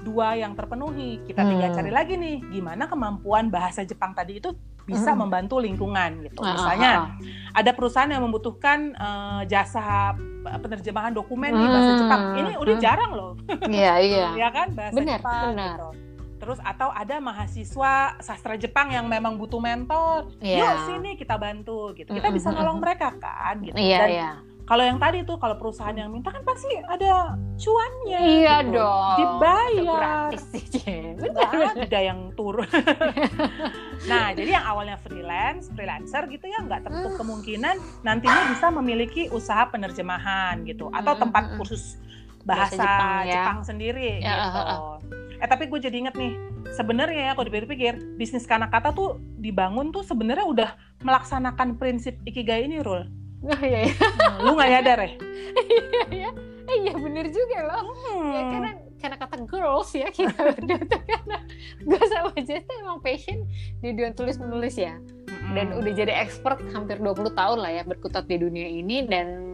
dua 0.04 0.36
yang 0.36 0.56
terpenuhi. 0.56 1.24
Kita 1.24 1.44
tinggal 1.44 1.72
cari 1.76 1.92
lagi 1.92 2.14
nih 2.16 2.44
gimana 2.52 2.88
kemampuan 2.88 3.48
bahasa 3.48 3.84
Jepang 3.84 4.12
tadi 4.16 4.40
itu 4.40 4.52
bisa 4.90 5.14
membantu 5.14 5.62
lingkungan 5.62 6.26
gitu. 6.26 6.42
Ah, 6.42 6.58
Misalnya 6.58 6.92
ah, 6.92 7.00
ah. 7.06 7.60
ada 7.62 7.72
perusahaan 7.78 8.10
yang 8.10 8.26
membutuhkan 8.26 8.98
uh, 8.98 9.42
jasa 9.46 10.18
penerjemahan 10.66 11.14
dokumen 11.14 11.54
di 11.54 11.66
bahasa 11.68 11.92
Jepang. 12.02 12.22
Ini 12.42 12.52
udah 12.58 12.76
jarang 12.82 13.12
loh. 13.14 13.32
Iya, 13.70 13.94
iya. 14.08 14.28
ya 14.34 14.50
kan 14.50 14.74
bahasa 14.74 14.98
benar, 14.98 15.20
Jepang 15.22 15.46
benar. 15.54 15.78
gitu 15.78 15.90
terus 16.40 16.56
atau 16.64 16.90
ada 16.96 17.20
mahasiswa 17.20 18.16
sastra 18.24 18.56
Jepang 18.56 18.96
yang 18.96 19.06
memang 19.12 19.36
butuh 19.36 19.60
mentor 19.60 20.32
yeah. 20.40 20.64
yuk 20.64 20.76
sini 20.88 21.20
kita 21.20 21.36
bantu 21.36 21.92
gitu 21.94 22.16
kita 22.16 22.32
bisa 22.32 22.56
nolong 22.56 22.80
mereka 22.80 23.12
kan 23.20 23.60
gitu 23.60 23.76
yeah, 23.76 24.00
dan 24.00 24.10
yeah. 24.10 24.34
Kalau 24.70 24.86
yang 24.86 25.02
tadi 25.02 25.26
tuh 25.26 25.42
kalau 25.42 25.58
perusahaan 25.58 25.98
yang 25.98 26.14
minta 26.14 26.30
kan 26.30 26.46
pasti 26.46 26.70
ada 26.86 27.34
cuannya 27.58 28.20
iya 28.22 28.62
gitu. 28.62 28.78
dong 28.78 29.18
dibayar 29.18 29.84
gratis 29.98 30.44
sih 30.54 30.66
ada 31.90 32.00
yang 32.00 32.30
turun 32.38 32.70
nah 34.10 34.30
jadi 34.38 34.62
yang 34.62 34.66
awalnya 34.70 35.02
freelance 35.02 35.74
freelancer 35.74 36.30
gitu 36.30 36.46
ya 36.46 36.62
nggak 36.62 36.86
tertutup 36.86 37.18
kemungkinan 37.18 37.82
nantinya 38.06 38.54
bisa 38.54 38.70
memiliki 38.70 39.26
usaha 39.34 39.66
penerjemahan 39.74 40.62
gitu 40.70 40.94
atau 40.94 41.18
tempat 41.18 41.58
kursus 41.58 41.98
bahasa, 42.46 42.78
bahasa 42.78 42.84
Jepang, 42.86 43.22
ya. 43.26 43.34
Jepang 43.34 43.60
sendiri 43.66 44.10
ya, 44.24 44.34
gitu. 44.34 44.60
Uh, 44.60 44.72
uh. 44.74 44.96
Eh 45.40 45.48
tapi 45.48 45.72
gue 45.72 45.80
jadi 45.80 45.96
inget 46.04 46.16
nih, 46.20 46.34
sebenarnya 46.76 47.32
ya 47.32 47.34
kalau 47.36 47.48
dipikir-pikir 47.48 48.20
bisnis 48.20 48.44
Kanakata 48.44 48.92
tuh 48.92 49.24
dibangun 49.40 49.96
tuh 49.96 50.04
sebenarnya 50.04 50.46
udah 50.48 50.70
melaksanakan 51.04 51.80
prinsip 51.80 52.20
ikigai 52.28 52.68
ini, 52.68 52.84
Rul. 52.84 53.08
Oh 53.40 53.62
iya, 53.64 53.80
iya. 53.88 53.96
Hmm, 53.96 54.44
lu 54.44 54.52
nggak 54.56 54.70
nyadar 54.76 55.00
ya? 55.00 55.12
iya, 55.64 56.04
iya. 56.12 56.30
Eh, 56.70 56.76
iya 56.86 56.94
bener 56.94 57.26
juga 57.32 57.58
loh. 57.66 57.84
Hmm. 57.96 58.30
Ya 58.36 58.42
karena 58.52 58.72
karena 59.00 59.16
kata 59.16 59.36
girls 59.48 59.90
ya 59.96 60.12
kita 60.12 60.36
berdua 60.36 60.80
tuh 60.92 61.02
karena 61.08 61.38
gue 61.88 62.04
sama 62.12 62.36
Jess 62.44 62.68
emang 62.68 63.00
passion 63.00 63.48
di 63.80 63.96
dunia 63.96 64.12
tulis 64.12 64.36
menulis 64.36 64.76
ya 64.76 65.00
dan 65.56 65.72
udah 65.72 65.92
jadi 65.96 66.14
expert 66.20 66.60
hampir 66.76 67.00
20 67.00 67.32
tahun 67.32 67.58
lah 67.64 67.72
ya 67.72 67.84
berkutat 67.88 68.28
di 68.28 68.38
dunia 68.38 68.68
ini 68.68 69.08
dan 69.08 69.49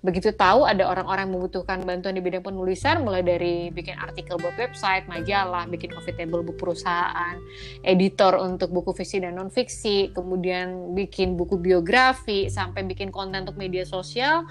begitu 0.00 0.32
tahu 0.32 0.64
ada 0.64 0.88
orang-orang 0.88 1.28
yang 1.28 1.34
membutuhkan 1.36 1.84
bantuan 1.84 2.16
di 2.16 2.22
bidang 2.24 2.44
penulisan 2.44 3.04
mulai 3.04 3.20
dari 3.20 3.68
bikin 3.68 3.96
artikel 4.00 4.40
buat 4.40 4.56
website, 4.56 5.04
majalah, 5.06 5.68
bikin 5.68 5.92
coffee 5.92 6.16
table 6.16 6.40
buku 6.40 6.56
perusahaan, 6.56 7.36
editor 7.84 8.40
untuk 8.40 8.72
buku 8.72 8.96
fiksi 8.96 9.20
dan 9.20 9.36
non 9.36 9.52
fiksi, 9.52 10.14
kemudian 10.16 10.96
bikin 10.96 11.36
buku 11.36 11.60
biografi 11.60 12.48
sampai 12.48 12.86
bikin 12.86 13.12
konten 13.12 13.44
untuk 13.44 13.60
media 13.60 13.84
sosial. 13.84 14.48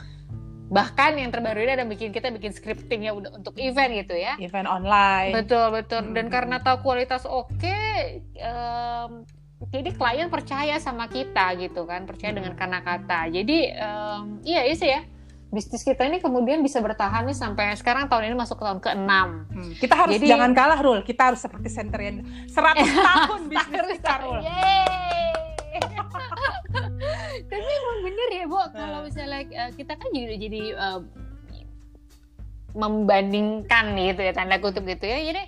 Bahkan 0.70 1.18
yang 1.18 1.34
terbaru 1.34 1.66
ini 1.66 1.82
ada 1.82 1.86
bikin 1.90 2.14
kita 2.14 2.30
bikin 2.30 2.54
scriptingnya 2.54 3.10
untuk 3.18 3.58
event 3.58 3.90
gitu 4.06 4.14
ya. 4.14 4.38
Event 4.38 4.70
online. 4.70 5.34
Betul 5.34 5.74
betul. 5.74 6.06
Hmm. 6.06 6.14
dan 6.14 6.30
karena 6.30 6.62
tahu 6.62 6.86
kualitas 6.86 7.26
oke 7.26 7.50
okay, 7.58 8.22
um, 8.38 9.26
jadi 9.68 9.92
klien 9.92 10.32
percaya 10.32 10.80
sama 10.80 11.12
kita 11.12 11.60
gitu 11.60 11.84
kan 11.84 12.08
percaya 12.08 12.32
hmm. 12.32 12.40
dengan 12.40 12.54
kata-kata 12.56 13.28
jadi 13.28 13.58
um, 13.84 14.40
iya 14.48 14.64
iya 14.64 14.76
sih 14.76 14.88
ya 14.88 15.04
bisnis 15.50 15.82
kita 15.82 16.06
ini 16.06 16.22
kemudian 16.22 16.62
bisa 16.62 16.78
bertahan 16.80 17.26
nih 17.26 17.36
sampai 17.36 17.74
sekarang 17.74 18.06
tahun 18.06 18.30
ini 18.30 18.38
masuk 18.38 18.62
ke 18.62 18.64
tahun 18.70 18.80
ke-6. 18.86 19.10
Hmm. 19.10 19.72
Kita 19.82 19.96
harus 19.98 20.22
Jadi, 20.22 20.30
jangan 20.30 20.54
kalah 20.54 20.78
Rul, 20.78 21.02
kita 21.02 21.34
harus 21.34 21.42
seperti 21.42 21.74
Centurion 21.74 22.22
100 22.46 22.54
tahun 22.86 23.42
bisnis 23.50 23.98
kita 23.98 24.14
Rul. 24.22 24.46
tapi 27.50 27.66
emang 27.66 28.00
bener 28.06 28.30
ya 28.30 28.46
bu 28.46 28.60
kalau 28.74 29.00
misalnya 29.06 29.42
uh, 29.58 29.72
kita 29.74 29.94
kan 29.96 30.10
juga 30.12 30.36
jadi 30.38 30.62
uh, 30.76 31.02
membandingkan 32.78 33.98
gitu 33.98 34.22
ya 34.22 34.34
tanda 34.36 34.62
kutip 34.62 34.86
gitu 34.86 35.06
ya 35.10 35.34
jadi 35.34 35.44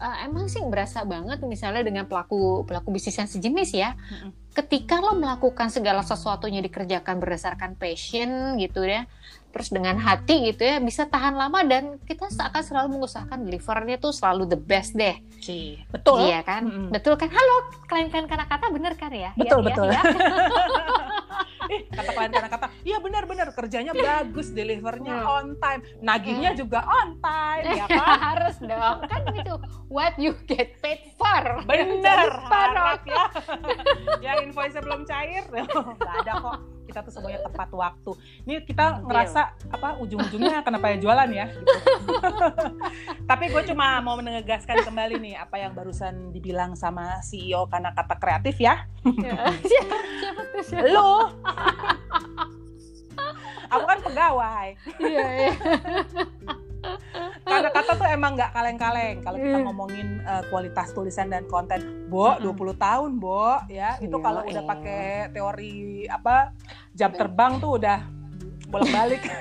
uh, 0.00 0.16
emang 0.24 0.48
sih 0.48 0.64
berasa 0.64 1.04
banget 1.04 1.44
misalnya 1.44 1.84
dengan 1.84 2.08
pelaku 2.08 2.64
pelaku 2.64 2.88
bisnis 2.90 3.20
yang 3.20 3.28
sejenis 3.28 3.70
ya 3.76 3.92
mm-hmm. 3.94 4.30
ketika 4.56 4.98
lo 4.98 5.14
melakukan 5.14 5.68
segala 5.68 6.00
sesuatunya 6.00 6.64
dikerjakan 6.64 7.20
berdasarkan 7.20 7.76
passion 7.76 8.56
gitu 8.56 8.82
ya 8.82 9.04
terus 9.50 9.68
dengan 9.74 9.98
hati 9.98 10.54
gitu 10.54 10.62
ya 10.62 10.78
bisa 10.78 11.10
tahan 11.10 11.34
lama 11.34 11.66
dan 11.66 11.98
kita 12.06 12.30
akan 12.30 12.62
selalu 12.62 12.88
mengusahakan 12.98 13.44
delivernya 13.46 13.98
tuh 13.98 14.14
selalu 14.14 14.46
the 14.46 14.54
best 14.54 14.94
deh. 14.94 15.18
Ci, 15.42 15.74
betul. 15.90 16.22
Iya 16.22 16.46
kan? 16.46 16.62
Mm 16.62 16.70
-hmm. 16.70 16.88
Betul 16.94 17.18
kan? 17.18 17.34
Halo, 17.34 17.56
klien-klien 17.90 18.30
kata-kata 18.30 18.70
bener 18.70 18.94
kan 18.94 19.10
ya? 19.10 19.34
Betul, 19.34 19.66
ya, 19.66 19.74
betul. 19.74 19.86
Ya, 19.90 20.02
ya. 20.06 20.06
eh, 21.70 21.80
kata 21.86 22.10
klien 22.10 22.32
kata-kata, 22.34 22.66
iya 22.82 22.98
benar-benar 22.98 23.54
kerjanya 23.54 23.94
bagus, 23.94 24.50
delivernya 24.50 25.22
hmm. 25.22 25.34
on 25.38 25.46
time, 25.62 25.80
nagihnya 26.02 26.50
hmm. 26.52 26.58
juga 26.58 26.82
on 26.82 27.16
time, 27.22 27.64
ya 27.70 27.86
kan? 27.98 28.18
Harus 28.18 28.56
dong, 28.58 28.98
kan 29.06 29.22
gitu. 29.30 29.54
What 29.86 30.18
you 30.18 30.34
get 30.50 30.74
paid 30.82 31.14
for. 31.14 31.62
Bener, 31.64 32.28
harap 32.50 33.06
ya. 33.06 33.24
Yang 34.26 34.50
invoice 34.50 34.78
belum 34.82 35.06
cair, 35.06 35.46
nggak 35.98 36.14
ada 36.26 36.32
kok 36.42 36.58
kita 36.90 37.06
tuh 37.06 37.14
semuanya 37.14 37.38
tepat 37.46 37.70
waktu. 37.70 38.12
Ini 38.50 38.66
kita 38.66 39.06
ngerasa 39.06 39.54
apa 39.70 40.02
ujung-ujungnya 40.02 40.66
kenapa 40.66 40.90
ya 40.90 40.98
jualan 40.98 41.30
ya? 41.30 41.46
Gitu. 41.46 41.78
Tapi 43.30 43.44
gue 43.54 43.62
cuma 43.70 44.02
mau 44.02 44.18
menegaskan 44.18 44.82
kembali 44.82 45.22
nih 45.22 45.34
apa 45.38 45.54
yang 45.62 45.70
barusan 45.70 46.34
dibilang 46.34 46.74
sama 46.74 47.22
CEO 47.22 47.70
karena 47.70 47.94
kata 47.94 48.18
kreatif 48.18 48.58
ya. 48.58 48.90
ya 49.22 49.54
siapa, 49.62 49.96
siapa 50.18 50.42
tuh? 50.50 50.62
Siapa? 50.66 50.90
Lu. 50.90 51.12
Aku 53.70 53.84
kan 53.86 53.98
pegawai. 54.02 54.68
Iya, 54.98 55.26
iya. 55.30 55.52
Karena 57.44 57.70
kata 57.70 57.92
tuh 57.98 58.08
emang 58.08 58.32
nggak 58.34 58.50
kaleng-kaleng. 58.54 59.16
Kalau 59.22 59.38
kita 59.38 59.58
iya. 59.58 59.66
ngomongin 59.66 60.08
uh, 60.26 60.42
kualitas 60.48 60.90
tulisan 60.90 61.30
dan 61.30 61.44
konten 61.46 62.08
bo 62.10 62.34
20 62.38 62.74
tahun 62.74 63.10
bo 63.22 63.58
ya 63.70 63.98
itu 64.02 64.16
iya, 64.16 64.24
kalau 64.24 64.40
udah 64.42 64.64
pakai 64.66 65.30
teori 65.30 66.06
apa 66.10 66.54
jam 66.94 67.10
terbang 67.14 67.62
tuh 67.62 67.78
udah 67.78 67.98
bolak-balik. 68.70 69.22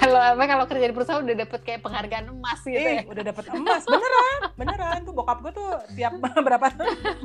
Kalau 0.00 0.16
apa 0.16 0.40
kalau 0.48 0.64
kerja 0.64 0.88
di 0.88 0.94
perusahaan 0.96 1.20
udah 1.20 1.36
dapet 1.36 1.60
kayak 1.60 1.84
penghargaan 1.84 2.32
emas 2.32 2.64
gitu 2.64 2.80
eh, 2.80 2.96
ya. 2.96 3.04
udah 3.04 3.22
dapet 3.28 3.44
emas. 3.52 3.84
Beneran 3.84 4.40
beneran. 4.56 5.00
Tuh 5.04 5.12
bokap 5.12 5.44
gue 5.44 5.52
tuh 5.52 5.68
tiap 5.92 6.16
berapa 6.48 6.72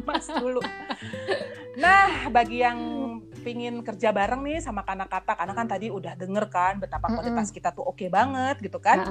emas 0.04 0.26
dulu 0.36 0.60
nah 1.76 2.32
bagi 2.32 2.64
yang 2.64 2.80
pingin 3.46 3.86
kerja 3.86 4.10
bareng 4.10 4.42
nih 4.42 4.58
sama 4.58 4.82
kata 4.82 5.38
karena 5.38 5.54
kan 5.54 5.70
tadi 5.70 5.94
udah 5.94 6.18
denger 6.18 6.50
kan 6.50 6.82
betapa 6.82 7.14
kualitas 7.14 7.54
kita 7.54 7.70
tuh 7.70 7.86
oke 7.86 8.02
okay 8.02 8.10
banget 8.10 8.58
gitu 8.58 8.82
kan. 8.82 9.06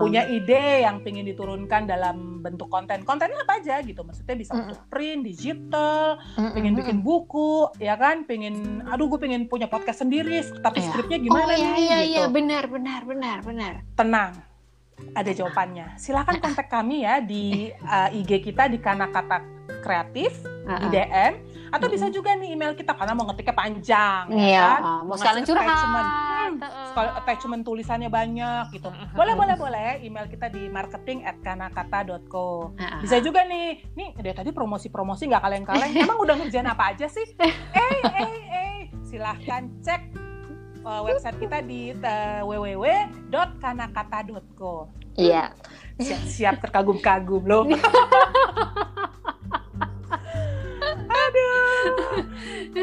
Punya 0.00 0.24
ide 0.24 0.80
yang 0.88 1.04
pingin 1.04 1.28
diturunkan 1.28 1.84
dalam 1.84 2.40
bentuk 2.40 2.72
konten. 2.72 3.04
Kontennya 3.04 3.44
apa 3.44 3.60
aja 3.60 3.84
gitu? 3.84 4.00
Maksudnya 4.00 4.36
bisa 4.40 4.56
untuk 4.56 4.80
print 4.88 5.28
digital 5.28 6.16
pingin 6.56 6.72
bikin 6.72 7.04
buku 7.04 7.68
ya 7.76 8.00
kan? 8.00 8.24
Pingin 8.24 8.80
aduh 8.88 9.12
gue 9.12 9.20
pingin 9.20 9.44
punya 9.44 9.68
podcast 9.68 10.00
sendiri 10.00 10.40
tapi 10.64 10.80
yeah. 10.80 10.88
skripnya 10.88 11.18
gimana 11.20 11.52
oh, 11.52 11.52
iya, 11.52 11.68
nih? 11.68 11.84
iya, 11.84 11.98
gitu. 12.00 12.12
Iya 12.16 12.24
benar 12.32 12.64
benar 12.72 13.00
benar 13.04 13.38
benar. 13.44 13.72
Tenang 13.92 14.32
ada 15.12 15.30
jawabannya. 15.34 16.00
Silahkan 16.00 16.40
kontak 16.40 16.72
kami 16.72 17.04
ya 17.04 17.20
di 17.20 17.74
uh, 17.84 18.08
eh, 18.08 18.24
IG 18.24 18.40
kita 18.40 18.72
di 18.72 18.80
Kana 18.80 19.10
Kata 19.10 19.42
Kreatif 19.84 20.32
di 20.64 20.86
DM 20.96 21.53
atau 21.74 21.90
bisa 21.90 22.06
juga 22.06 22.38
nih 22.38 22.54
email 22.54 22.78
kita 22.78 22.94
karena 22.94 23.18
mau 23.18 23.26
ngetiknya 23.26 23.56
panjang 23.58 24.22
ya 24.30 24.38
iya, 24.38 24.54
ya 24.54 24.78
kan? 24.78 25.02
mau 25.10 25.18
sekalian 25.18 25.42
curhat 25.42 25.66
hmm, 25.66 26.62
kalau 26.94 27.10
attachment 27.18 27.66
tulisannya 27.66 28.06
banyak 28.06 28.70
gitu. 28.70 28.86
Boleh 29.18 29.34
boleh 29.34 29.58
boleh 29.58 29.98
email 30.06 30.30
kita 30.30 30.46
di 30.52 30.70
marketing 30.70 31.26
at 31.26 31.34
kanakata.co. 31.42 32.70
Bisa 33.02 33.18
juga 33.18 33.42
nih, 33.42 33.82
nih 33.98 34.14
dari 34.14 34.36
tadi 34.36 34.54
promosi-promosi 34.54 35.26
nggak 35.26 35.42
kaleng-kaleng. 35.42 35.90
Emang 36.06 36.22
udah 36.22 36.38
ngerjain 36.38 36.70
apa 36.70 36.94
aja 36.94 37.10
sih? 37.10 37.26
Eh 37.42 37.54
eh 37.74 37.98
eh, 38.54 38.86
silahkan 39.02 39.66
cek 39.82 40.14
uh, 40.86 41.02
website 41.02 41.34
kita 41.42 41.58
di 41.64 41.90
uh, 41.96 42.44
www.kanakata.co. 42.46 44.86
Iya. 45.14 45.54
Siap, 45.94 46.26
siap 46.26 46.58
terkagum-kagum 46.62 47.46
loh. 47.46 47.66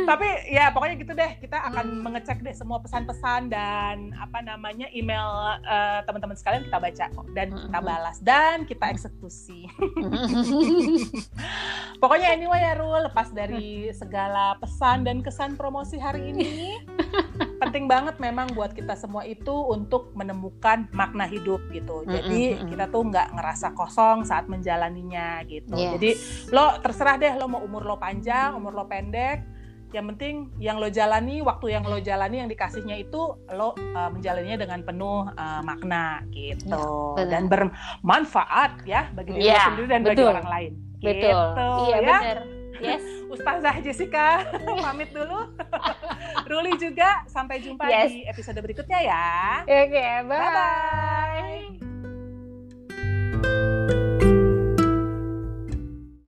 Tapi 0.10 0.28
ya 0.52 0.72
pokoknya 0.72 0.96
gitu 1.00 1.14
deh. 1.16 1.32
Kita 1.40 1.58
akan 1.72 2.04
mengecek 2.04 2.44
deh 2.44 2.56
semua 2.56 2.80
pesan-pesan 2.80 3.52
dan 3.52 4.16
apa 4.16 4.40
namanya 4.44 4.88
email 4.92 5.60
uh, 5.64 6.00
teman-teman 6.08 6.36
sekalian 6.38 6.68
kita 6.68 6.78
baca 6.80 7.06
kok 7.12 7.28
dan 7.36 7.48
kita 7.56 7.80
balas 7.80 8.18
dan 8.24 8.64
kita 8.68 8.86
eksekusi. 8.92 9.68
pokoknya 12.02 12.34
anyway 12.34 12.62
ya 12.62 12.78
Rul, 12.78 13.08
lepas 13.12 13.30
dari 13.32 13.92
segala 13.92 14.56
pesan 14.58 15.04
dan 15.06 15.22
kesan 15.22 15.56
promosi 15.60 16.00
hari 16.00 16.34
ini, 16.34 16.80
penting 17.62 17.86
banget 17.86 18.17
memang 18.17 18.50
buat 18.58 18.74
kita 18.74 18.97
semua 18.97 19.21
itu 19.21 19.54
untuk 19.54 20.10
menemukan 20.17 20.89
makna 20.97 21.30
hidup 21.30 21.62
gitu. 21.69 22.02
Jadi 22.10 22.65
kita 22.65 22.89
tuh 22.89 23.06
nggak 23.06 23.38
ngerasa 23.38 23.78
kosong 23.78 24.26
saat 24.26 24.50
menjalaninya 24.50 25.45
gitu. 25.45 25.78
Yes. 25.78 25.91
Jadi 25.95 26.12
lo 26.50 26.82
terserah 26.82 27.21
deh 27.21 27.34
lo 27.38 27.45
mau 27.45 27.62
umur 27.62 27.86
lo 27.86 28.02
panjang, 28.02 28.58
umur 28.58 28.74
lo 28.74 28.89
pendek 28.89 29.45
yang 29.91 30.08
penting 30.15 30.47
yang 30.56 30.80
lo 30.80 30.88
jalani 30.88 31.43
waktu 31.43 31.76
yang 31.76 31.84
lo 31.84 32.00
jalani 32.00 32.39
yang 32.39 32.47
dikasihnya 32.47 32.95
itu 32.95 33.36
lo 33.52 33.76
uh, 33.76 34.08
menjalaninya 34.08 34.63
dengan 34.63 34.80
penuh 34.88 35.28
uh, 35.36 35.62
makna 35.67 36.24
gitu 36.32 36.80
ya, 37.19 37.28
dan 37.28 37.52
bermanfaat 37.52 38.88
ya 38.88 39.12
bagi 39.12 39.36
diri 39.36 39.52
ya, 39.52 39.67
sendiri 39.67 39.88
dan 39.91 40.02
betul. 40.08 40.15
bagi 40.15 40.24
orang 40.32 40.47
lain 40.47 40.71
betul 41.04 41.43
gitu, 41.43 41.65
iya 41.91 41.97
ya. 42.00 42.00
benar 42.08 42.38
Yes. 42.82 43.04
Ustazah 43.34 43.76
Jessica 43.80 44.44
pamit 44.84 45.13
dulu. 45.13 45.54
Ruli 46.50 46.74
juga 46.76 47.24
sampai 47.30 47.62
jumpa 47.63 47.88
yes. 47.88 48.12
di 48.12 48.28
episode 48.28 48.60
berikutnya 48.60 49.00
ya. 49.00 49.63
Oke, 49.63 49.88
okay, 49.94 50.13
bye. 50.26 50.36
Bye. 50.36 50.52
-bye. 53.39 54.01